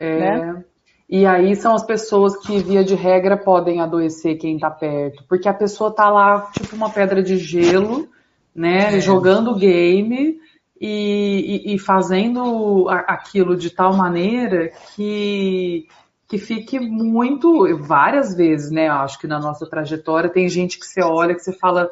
É. 0.00 0.18
Né? 0.18 0.64
E 1.08 1.24
aí 1.24 1.54
são 1.54 1.72
as 1.72 1.84
pessoas 1.84 2.36
que, 2.36 2.58
via 2.58 2.82
de 2.82 2.96
regra, 2.96 3.36
podem 3.36 3.80
adoecer 3.80 4.36
quem 4.38 4.58
tá 4.58 4.70
perto. 4.70 5.22
Porque 5.28 5.48
a 5.48 5.54
pessoa 5.54 5.94
tá 5.94 6.10
lá, 6.10 6.50
tipo 6.52 6.74
uma 6.74 6.90
pedra 6.90 7.22
de 7.22 7.36
gelo, 7.36 8.08
né? 8.52 8.96
É. 8.96 9.00
Jogando 9.00 9.54
game 9.54 10.36
e, 10.80 11.64
e, 11.66 11.74
e 11.74 11.78
fazendo 11.78 12.88
aquilo 12.88 13.56
de 13.56 13.70
tal 13.70 13.94
maneira 13.94 14.70
que 14.94 15.88
que 16.28 16.38
fique 16.38 16.80
muito, 16.80 17.78
várias 17.78 18.34
vezes, 18.34 18.70
né? 18.70 18.88
Acho 18.88 19.18
que 19.18 19.28
na 19.28 19.38
nossa 19.38 19.64
trajetória 19.64 20.28
tem 20.28 20.48
gente 20.48 20.78
que 20.78 20.84
você 20.84 21.00
olha 21.00 21.34
que 21.34 21.40
você 21.40 21.52
fala, 21.52 21.88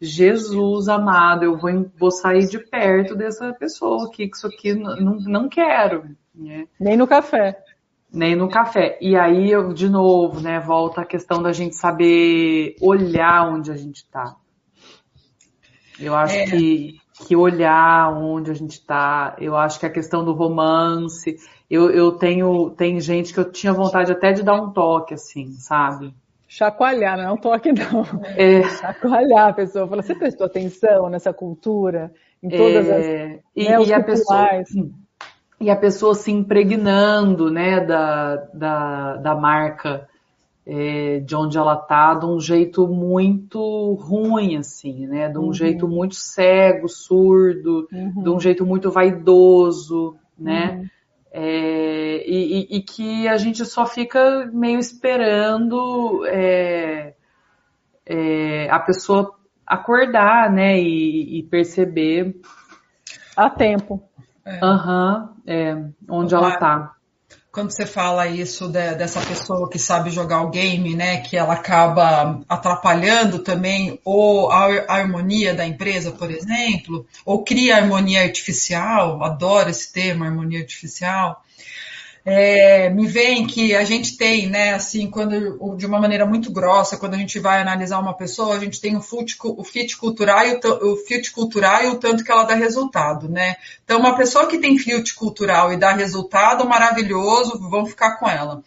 Jesus 0.00 0.88
amado, 0.88 1.44
eu 1.44 1.58
vou, 1.58 1.90
vou 1.98 2.10
sair 2.10 2.48
de 2.48 2.58
perto 2.58 3.14
dessa 3.14 3.52
pessoa 3.52 4.06
aqui, 4.06 4.28
que 4.28 4.36
isso 4.36 4.46
aqui 4.46 4.74
não, 4.74 5.16
não 5.20 5.48
quero. 5.48 6.16
Né? 6.34 6.66
Nem 6.80 6.96
no 6.96 7.06
café. 7.06 7.62
Nem 8.10 8.34
no 8.34 8.48
café. 8.48 8.96
E 9.00 9.16
aí, 9.16 9.50
eu, 9.50 9.72
de 9.72 9.88
novo, 9.88 10.40
né, 10.40 10.60
volta 10.60 11.02
a 11.02 11.06
questão 11.06 11.42
da 11.42 11.52
gente 11.52 11.74
saber 11.74 12.76
olhar 12.80 13.48
onde 13.48 13.70
a 13.70 13.76
gente 13.76 13.96
está. 13.96 14.36
Eu 15.98 16.14
acho 16.14 16.36
é. 16.36 16.46
que 16.46 17.00
que 17.22 17.36
olhar 17.36 18.12
onde 18.12 18.50
a 18.50 18.54
gente 18.54 18.72
está. 18.72 19.36
Eu 19.38 19.56
acho 19.56 19.78
que 19.78 19.86
a 19.86 19.90
questão 19.90 20.24
do 20.24 20.32
romance, 20.32 21.36
eu, 21.70 21.90
eu 21.90 22.12
tenho 22.12 22.70
tem 22.70 23.00
gente 23.00 23.32
que 23.32 23.38
eu 23.38 23.50
tinha 23.50 23.72
vontade 23.72 24.10
até 24.10 24.32
de 24.32 24.42
dar 24.42 24.54
um 24.54 24.70
toque, 24.70 25.14
assim, 25.14 25.52
sabe? 25.52 26.12
Chacoalhar, 26.48 27.16
não 27.16 27.24
é 27.24 27.32
um 27.32 27.36
toque, 27.36 27.72
não. 27.72 28.04
É. 28.36 28.62
Chacoalhar 28.64 29.48
a 29.48 29.52
pessoa. 29.52 29.86
Fala, 29.86 30.02
você 30.02 30.14
prestou 30.14 30.46
atenção 30.46 31.08
nessa 31.08 31.32
cultura? 31.32 32.12
Em 32.42 32.48
todas 32.48 32.88
é. 32.88 32.96
as. 32.96 33.40
E, 33.56 33.68
né, 33.68 33.82
e 33.84 33.92
a 33.92 34.02
pessoa. 34.02 34.48
E 35.60 35.70
a 35.70 35.76
pessoa 35.76 36.14
se 36.14 36.30
impregnando, 36.30 37.50
né, 37.50 37.80
da, 37.80 38.36
da, 38.52 39.16
da 39.16 39.34
marca 39.34 40.06
é, 40.66 41.20
de 41.20 41.36
onde 41.36 41.58
ela 41.58 41.76
tá 41.76 42.14
de 42.14 42.24
um 42.24 42.40
jeito 42.40 42.88
muito 42.88 43.94
ruim, 43.94 44.56
assim, 44.56 45.06
né? 45.06 45.28
De 45.28 45.38
um 45.38 45.46
uhum. 45.46 45.52
jeito 45.52 45.86
muito 45.86 46.14
cego, 46.14 46.88
surdo, 46.88 47.86
uhum. 47.92 48.22
de 48.22 48.30
um 48.30 48.40
jeito 48.40 48.64
muito 48.64 48.90
vaidoso, 48.90 50.16
né? 50.38 50.76
Uhum. 50.76 50.88
É, 51.36 52.24
e, 52.26 52.76
e, 52.76 52.80
que 52.80 53.26
a 53.26 53.36
gente 53.36 53.64
só 53.64 53.84
fica 53.84 54.48
meio 54.52 54.78
esperando 54.78 56.24
é, 56.26 57.14
é 58.06 58.70
a 58.70 58.78
pessoa 58.78 59.34
acordar, 59.66 60.50
né? 60.50 60.80
E, 60.80 61.40
e 61.40 61.42
perceber. 61.42 62.40
A 63.36 63.50
tempo. 63.50 64.02
Aham, 64.62 65.34
é. 65.46 65.76
onde 66.08 66.34
ela 66.34 66.56
tá 66.56 66.93
quando 67.54 67.70
você 67.70 67.86
fala 67.86 68.26
isso 68.26 68.66
de, 68.66 68.96
dessa 68.96 69.20
pessoa 69.20 69.70
que 69.70 69.78
sabe 69.78 70.10
jogar 70.10 70.42
o 70.42 70.50
game, 70.50 70.96
né, 70.96 71.18
que 71.18 71.36
ela 71.36 71.54
acaba 71.54 72.40
atrapalhando 72.48 73.38
também 73.38 74.00
ou 74.04 74.50
a, 74.50 74.66
a 74.88 74.94
harmonia 74.96 75.54
da 75.54 75.64
empresa, 75.64 76.10
por 76.10 76.32
exemplo, 76.32 77.06
ou 77.24 77.44
cria 77.44 77.76
harmonia 77.76 78.22
artificial, 78.22 79.22
adoro 79.22 79.70
esse 79.70 79.92
termo, 79.92 80.24
harmonia 80.24 80.58
artificial 80.58 81.44
é, 82.24 82.88
me 82.88 83.06
vem 83.06 83.46
que 83.46 83.74
a 83.74 83.84
gente 83.84 84.16
tem, 84.16 84.48
né, 84.48 84.72
assim, 84.72 85.10
quando 85.10 85.76
de 85.76 85.84
uma 85.84 86.00
maneira 86.00 86.24
muito 86.24 86.50
grossa, 86.50 86.96
quando 86.96 87.14
a 87.14 87.18
gente 87.18 87.38
vai 87.38 87.60
analisar 87.60 87.98
uma 87.98 88.16
pessoa, 88.16 88.56
a 88.56 88.58
gente 88.58 88.80
tem 88.80 88.96
o 88.96 89.02
fit, 89.02 89.36
o 89.42 89.62
fit 89.62 89.96
cultural 89.98 90.46
e 90.46 90.54
o, 90.54 90.92
o 90.92 90.96
fit 90.96 91.30
cultural 91.30 91.82
e 91.82 91.88
o 91.88 91.96
tanto 91.96 92.24
que 92.24 92.32
ela 92.32 92.44
dá 92.44 92.54
resultado, 92.54 93.28
né? 93.28 93.56
Então, 93.84 94.00
uma 94.00 94.16
pessoa 94.16 94.46
que 94.46 94.58
tem 94.58 94.78
fit 94.78 95.14
cultural 95.14 95.70
e 95.72 95.76
dá 95.76 95.92
resultado, 95.92 96.66
maravilhoso, 96.66 97.58
vamos 97.68 97.90
ficar 97.90 98.16
com 98.16 98.26
ela. 98.26 98.62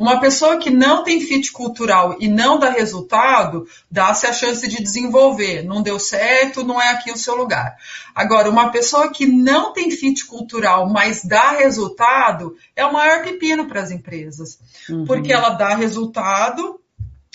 Uma 0.00 0.18
pessoa 0.18 0.56
que 0.56 0.70
não 0.70 1.04
tem 1.04 1.20
fit 1.20 1.52
cultural 1.52 2.16
e 2.18 2.26
não 2.26 2.58
dá 2.58 2.70
resultado, 2.70 3.68
dá-se 3.90 4.26
a 4.26 4.32
chance 4.32 4.66
de 4.66 4.82
desenvolver. 4.82 5.62
Não 5.62 5.82
deu 5.82 5.98
certo, 5.98 6.64
não 6.64 6.80
é 6.80 6.88
aqui 6.88 7.12
o 7.12 7.18
seu 7.18 7.36
lugar. 7.36 7.76
Agora, 8.14 8.48
uma 8.48 8.70
pessoa 8.70 9.10
que 9.10 9.26
não 9.26 9.74
tem 9.74 9.90
fit 9.90 10.24
cultural, 10.24 10.88
mas 10.88 11.22
dá 11.22 11.50
resultado, 11.50 12.56
é 12.74 12.82
o 12.82 12.94
maior 12.94 13.22
pepino 13.22 13.68
para 13.68 13.82
as 13.82 13.90
empresas. 13.90 14.58
Uhum. 14.88 15.04
Porque 15.04 15.34
ela 15.34 15.50
dá 15.50 15.74
resultado, 15.74 16.79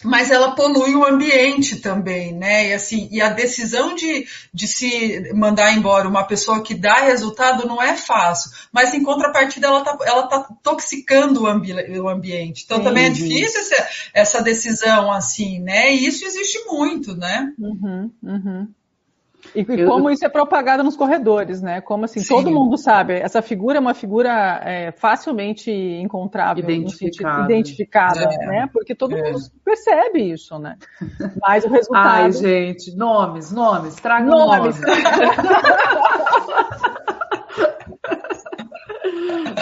mas 0.03 0.29
ela 0.29 0.51
polui 0.51 0.93
o 0.93 1.05
ambiente 1.05 1.77
também, 1.77 2.33
né? 2.33 2.69
E 2.69 2.73
assim, 2.73 3.07
e 3.11 3.21
a 3.21 3.29
decisão 3.29 3.95
de, 3.95 4.27
de 4.53 4.67
se 4.67 5.33
mandar 5.33 5.73
embora 5.73 6.07
uma 6.07 6.23
pessoa 6.25 6.61
que 6.61 6.75
dá 6.75 6.95
resultado 6.95 7.65
não 7.65 7.81
é 7.81 7.95
fácil, 7.95 8.51
mas 8.71 8.93
em 8.93 9.01
contrapartida 9.01 9.67
ela 9.67 9.83
tá, 9.83 9.97
ela 10.05 10.27
tá 10.27 10.47
toxicando 10.61 11.43
o, 11.43 11.47
ambi 11.47 11.73
o 11.97 12.09
ambiente. 12.09 12.63
Então 12.65 12.83
também 12.83 13.05
é 13.05 13.09
difícil 13.09 13.61
essa, 13.61 13.87
essa, 14.13 14.41
decisão 14.41 15.11
assim, 15.11 15.59
né? 15.59 15.93
E 15.93 16.05
isso 16.05 16.25
existe 16.25 16.65
muito, 16.65 17.15
né? 17.15 17.53
Uhum, 17.57 18.11
uhum. 18.21 18.67
E, 19.55 19.61
e 19.61 19.85
como 19.85 20.11
isso 20.11 20.25
é 20.25 20.29
propagado 20.29 20.83
nos 20.83 20.97
corredores, 20.97 21.61
né? 21.61 21.79
Como 21.79 22.05
assim, 22.05 22.19
Sim. 22.19 22.35
todo 22.35 22.51
mundo 22.51 22.77
sabe, 22.77 23.13
essa 23.13 23.41
figura 23.41 23.77
é 23.77 23.79
uma 23.79 23.93
figura 23.93 24.59
é, 24.63 24.91
facilmente 24.91 25.71
encontrável, 25.71 26.61
identificada, 26.63 27.45
identificada 27.45 28.19
é. 28.19 28.45
né? 28.45 28.69
Porque 28.71 28.93
todo 28.93 29.15
é. 29.15 29.23
mundo 29.23 29.39
percebe 29.63 30.31
isso, 30.31 30.59
né? 30.59 30.75
Mas 31.41 31.63
o 31.63 31.69
resultado. 31.69 32.25
Ai, 32.25 32.31
gente, 32.33 32.93
nomes, 32.95 33.51
nomes, 33.51 33.95
traga 33.95 34.25
nomes. 34.25 34.79
nomes. 34.81 34.85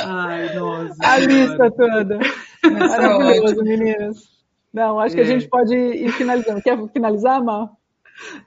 Ai, 0.06 0.54
nossa. 0.56 0.96
A 1.02 1.18
lista 1.20 1.72
toda. 1.72 2.20
Maravilhoso, 2.64 3.64
meninas. 3.64 4.18
Não, 4.74 5.00
acho 5.00 5.16
que 5.16 5.22
a 5.22 5.26
é. 5.26 5.28
gente 5.28 5.48
pode 5.48 5.76
ir 5.76 6.12
finalizando. 6.14 6.62
Quer 6.62 6.78
finalizar, 6.90 7.44
Mar? 7.44 7.70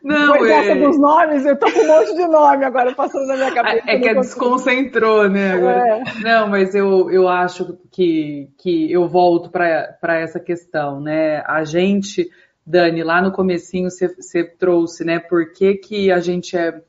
Não, 0.02 0.32
Depois 0.32 0.50
é... 0.50 0.62
dessa 0.62 0.80
dos 0.80 0.98
nomes, 0.98 1.44
eu 1.44 1.58
tô 1.58 1.70
com 1.70 1.80
um 1.80 1.86
monte 1.86 2.14
de 2.14 2.26
nome 2.28 2.64
agora 2.64 2.94
passando 2.94 3.26
na 3.26 3.36
minha 3.36 3.52
cabeça. 3.52 3.82
É 3.86 3.98
que 3.98 4.14
desconcentrou, 4.14 5.28
né? 5.28 5.56
É. 5.56 6.02
Não, 6.22 6.48
mas 6.48 6.74
eu, 6.74 7.10
eu 7.10 7.28
acho 7.28 7.78
que, 7.90 8.48
que 8.58 8.90
eu 8.90 9.08
volto 9.08 9.50
para 9.50 10.20
essa 10.20 10.38
questão, 10.38 11.00
né? 11.00 11.42
A 11.46 11.64
gente, 11.64 12.28
Dani, 12.64 13.02
lá 13.02 13.20
no 13.20 13.32
comecinho 13.32 13.90
você 13.90 14.44
trouxe, 14.44 15.04
né? 15.04 15.18
Por 15.18 15.52
que, 15.52 15.74
que 15.74 16.12
a 16.12 16.20
gente 16.20 16.56
é, 16.56 16.80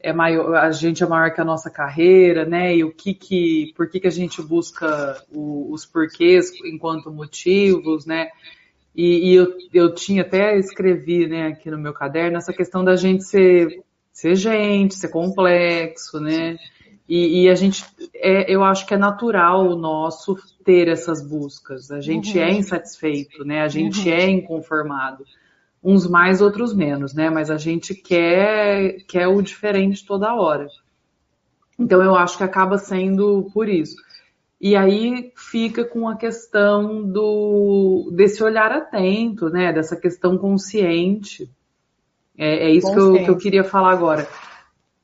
é 0.00 0.12
maior, 0.12 0.54
a 0.56 0.70
gente 0.70 1.02
é 1.02 1.06
maior 1.06 1.32
que 1.32 1.40
a 1.40 1.44
nossa 1.44 1.70
carreira, 1.70 2.44
né? 2.44 2.74
E 2.76 2.84
o 2.84 2.92
que 2.92 3.14
que, 3.14 3.72
por 3.76 3.88
que 3.88 4.00
que 4.00 4.08
a 4.08 4.12
gente 4.12 4.42
busca 4.42 5.16
o, 5.32 5.72
os 5.72 5.86
porquês 5.86 6.50
enquanto 6.64 7.10
motivos, 7.10 8.04
né? 8.04 8.28
E, 8.94 9.30
e 9.30 9.34
eu, 9.34 9.56
eu 9.72 9.94
tinha 9.94 10.22
até 10.22 10.56
escrevi 10.56 11.26
né, 11.26 11.48
aqui 11.48 11.70
no 11.70 11.78
meu 11.78 11.92
caderno 11.92 12.38
essa 12.38 12.52
questão 12.52 12.84
da 12.84 12.94
gente 12.94 13.24
ser, 13.24 13.82
ser 14.12 14.36
gente, 14.36 14.94
ser 14.94 15.08
complexo, 15.08 16.20
né? 16.20 16.56
E, 17.06 17.42
e, 17.42 17.50
a 17.50 17.54
gente, 17.54 17.84
é, 18.14 18.50
eu 18.50 18.64
acho 18.64 18.86
que 18.86 18.94
é 18.94 18.96
natural 18.96 19.68
o 19.68 19.76
nosso 19.76 20.36
ter 20.64 20.88
essas 20.88 21.22
buscas. 21.26 21.90
A 21.90 22.00
gente 22.00 22.38
é 22.38 22.44
uhum. 22.44 22.48
é 22.48 22.52
insatisfeito, 22.54 23.44
né? 23.44 23.60
A 23.60 23.68
gente 23.68 24.08
uhum. 24.08 24.14
é 24.14 24.30
inconformado. 24.30 25.24
Uns 25.82 26.08
mais, 26.08 26.40
outros 26.40 26.74
menos, 26.74 27.12
né? 27.12 27.28
Mas 27.28 27.50
a 27.50 27.58
gente 27.58 27.94
quer, 27.94 29.04
quer 29.06 29.26
o 29.28 29.42
diferente 29.42 30.06
toda 30.06 30.34
hora. 30.34 30.66
Então 31.78 32.02
eu 32.02 32.14
acho 32.14 32.38
que 32.38 32.44
acaba 32.44 32.78
sendo 32.78 33.50
por 33.52 33.68
isso. 33.68 33.96
E 34.60 34.76
aí 34.76 35.32
fica 35.36 35.84
com 35.84 36.08
a 36.08 36.16
questão 36.16 37.02
do 37.02 38.10
desse 38.12 38.42
olhar 38.42 38.72
atento, 38.72 39.48
né? 39.50 39.72
Dessa 39.72 39.96
questão 39.96 40.38
consciente. 40.38 41.50
É, 42.36 42.68
é 42.68 42.70
isso 42.70 42.92
que 42.92 42.98
eu, 42.98 43.12
que 43.12 43.30
eu, 43.30 43.36
queria 43.36 43.64
falar 43.64 43.92
agora. 43.92 44.26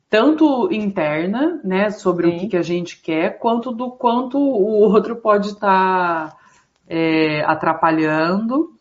Tanto 0.09 0.67
interna, 0.73 1.61
né, 1.63 1.89
sobre 1.89 2.29
Sim. 2.29 2.35
o 2.35 2.39
que, 2.41 2.47
que, 2.49 2.57
a 2.57 2.61
gente 2.61 3.01
quer, 3.01 3.39
quanto 3.39 3.71
do 3.71 3.91
quanto 3.91 4.37
o 4.37 4.81
outro 4.81 5.15
pode 5.15 5.49
estar 5.49 6.31
tá, 6.31 6.37
é, 6.85 7.41
atrapalhando 7.45 8.73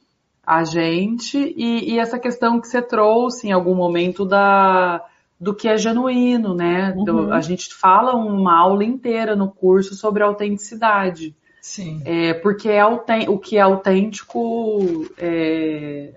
a 0.45 0.65
gente, 0.65 1.39
e, 1.39 1.93
e 1.93 1.99
essa 2.01 2.19
questão 2.19 2.61
que 2.61 2.67
você 2.67 2.83
trouxe 2.83 3.47
em 3.47 3.53
algum 3.53 3.77
momento 3.77 4.25
da, 4.25 5.01
do 5.41 5.55
que 5.55 5.67
é 5.67 5.79
genuíno, 5.79 6.55
né? 6.55 6.93
Uhum. 6.95 7.33
a 7.33 7.41
gente 7.41 7.73
fala 7.75 8.15
uma 8.15 8.59
aula 8.59 8.85
inteira 8.85 9.35
no 9.35 9.51
curso 9.51 9.95
sobre 9.95 10.23
autenticidade. 10.23 11.35
Sim. 11.63 12.03
É, 12.05 12.35
porque 12.35 12.69
é 12.69 12.85
o 12.85 13.39
que 13.39 13.57
é 13.57 13.61
autêntico 13.61 15.07
é, 15.17 16.13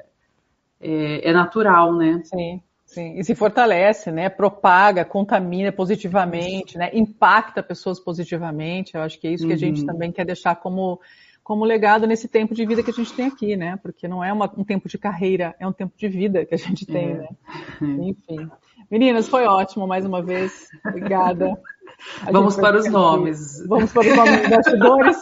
é, 0.82 1.30
é, 1.30 1.34
natural, 1.34 1.96
né? 1.96 2.22
Sim, 2.26 2.62
sim. 2.86 3.18
E 3.18 3.24
se 3.24 3.34
fortalece, 3.34 4.12
né? 4.12 4.28
Propaga, 4.30 5.06
contamina 5.06 5.72
positivamente, 5.72 6.78
né? 6.78 6.90
Impacta 6.94 7.64
pessoas 7.64 8.00
positivamente. 8.00 8.96
Eu 8.96 9.02
acho 9.02 9.20
que 9.20 9.28
é 9.28 9.32
isso 9.32 9.48
que 9.48 9.54
a 9.54 9.58
gente 9.58 9.82
uhum. 9.82 9.88
também 9.88 10.12
quer 10.12 10.26
deixar 10.26 10.56
como 10.56 11.00
como 11.44 11.66
legado 11.66 12.08
nesse 12.08 12.30
tempo 12.30 12.56
de 12.56 12.66
vida 12.66 12.82
que 12.82 12.90
a 12.90 12.94
gente 12.94 13.14
tem 13.14 13.28
aqui, 13.28 13.58
né? 13.58 13.78
Porque 13.84 14.08
não 14.08 14.24
é 14.24 14.32
uma, 14.32 14.50
um 14.58 14.64
tempo 14.64 14.88
de 14.88 14.98
carreira, 14.98 15.54
é 15.60 15.68
um 15.68 15.74
tempo 15.74 15.94
de 15.98 16.08
vida 16.08 16.46
que 16.46 16.56
a 16.56 16.58
gente 16.58 16.86
tem, 16.86 17.10
é. 17.10 17.14
né? 17.16 17.28
Enfim. 17.82 18.50
Meninas, 18.94 19.28
foi 19.28 19.44
ótimo 19.48 19.88
mais 19.88 20.06
uma 20.06 20.22
vez. 20.22 20.70
Obrigada. 20.86 21.60
A 22.28 22.32
Vamos 22.32 22.56
para 22.56 22.78
os 22.78 22.88
nomes. 22.88 23.66
Vamos 23.66 23.92
para 23.92 24.08
os 24.08 24.16
nomes 24.16 24.42
dos 24.42 24.50
bastidores. 24.52 25.18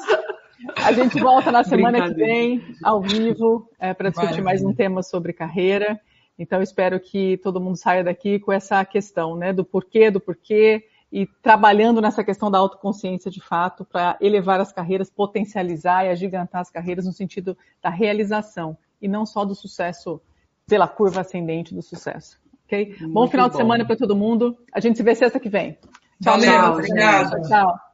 A 0.75 0.91
gente 0.91 1.17
volta 1.21 1.53
na 1.53 1.63
semana 1.63 2.05
que 2.05 2.13
vem, 2.13 2.75
ao 2.83 3.01
vivo, 3.01 3.69
é, 3.79 3.93
para 3.93 4.09
discutir 4.09 4.41
mais 4.41 4.61
um 4.61 4.73
tema 4.73 5.01
sobre 5.01 5.31
carreira. 5.31 5.97
Então, 6.37 6.61
espero 6.61 6.99
que 6.99 7.37
todo 7.37 7.61
mundo 7.61 7.77
saia 7.77 8.03
daqui 8.03 8.39
com 8.39 8.51
essa 8.51 8.83
questão, 8.83 9.37
né, 9.37 9.53
do 9.53 9.63
porquê, 9.63 10.11
do 10.11 10.19
porquê, 10.19 10.83
e 11.09 11.25
trabalhando 11.41 12.01
nessa 12.01 12.25
questão 12.25 12.51
da 12.51 12.57
autoconsciência 12.57 13.31
de 13.31 13.39
fato, 13.39 13.85
para 13.85 14.17
elevar 14.19 14.59
as 14.59 14.73
carreiras, 14.73 15.09
potencializar 15.09 16.03
e 16.03 16.09
agigantar 16.09 16.59
as 16.59 16.69
carreiras 16.69 17.05
no 17.05 17.13
sentido 17.13 17.57
da 17.81 17.89
realização, 17.89 18.77
e 19.01 19.07
não 19.07 19.25
só 19.25 19.45
do 19.45 19.55
sucesso 19.55 20.19
pela 20.67 20.89
curva 20.89 21.21
ascendente 21.21 21.73
do 21.73 21.81
sucesso 21.81 22.40
ok? 22.71 22.95
Muito 23.01 23.13
bom 23.13 23.27
final 23.27 23.49
de 23.49 23.57
semana 23.57 23.85
para 23.85 23.97
todo 23.97 24.15
mundo. 24.15 24.57
A 24.73 24.79
gente 24.79 24.97
se 24.97 25.03
vê 25.03 25.13
sexta 25.13 25.39
que 25.39 25.49
vem. 25.49 25.77
Tchau, 26.23 26.39
Valeu, 26.39 26.71
obrigada. 26.71 27.41
Tchau. 27.41 27.90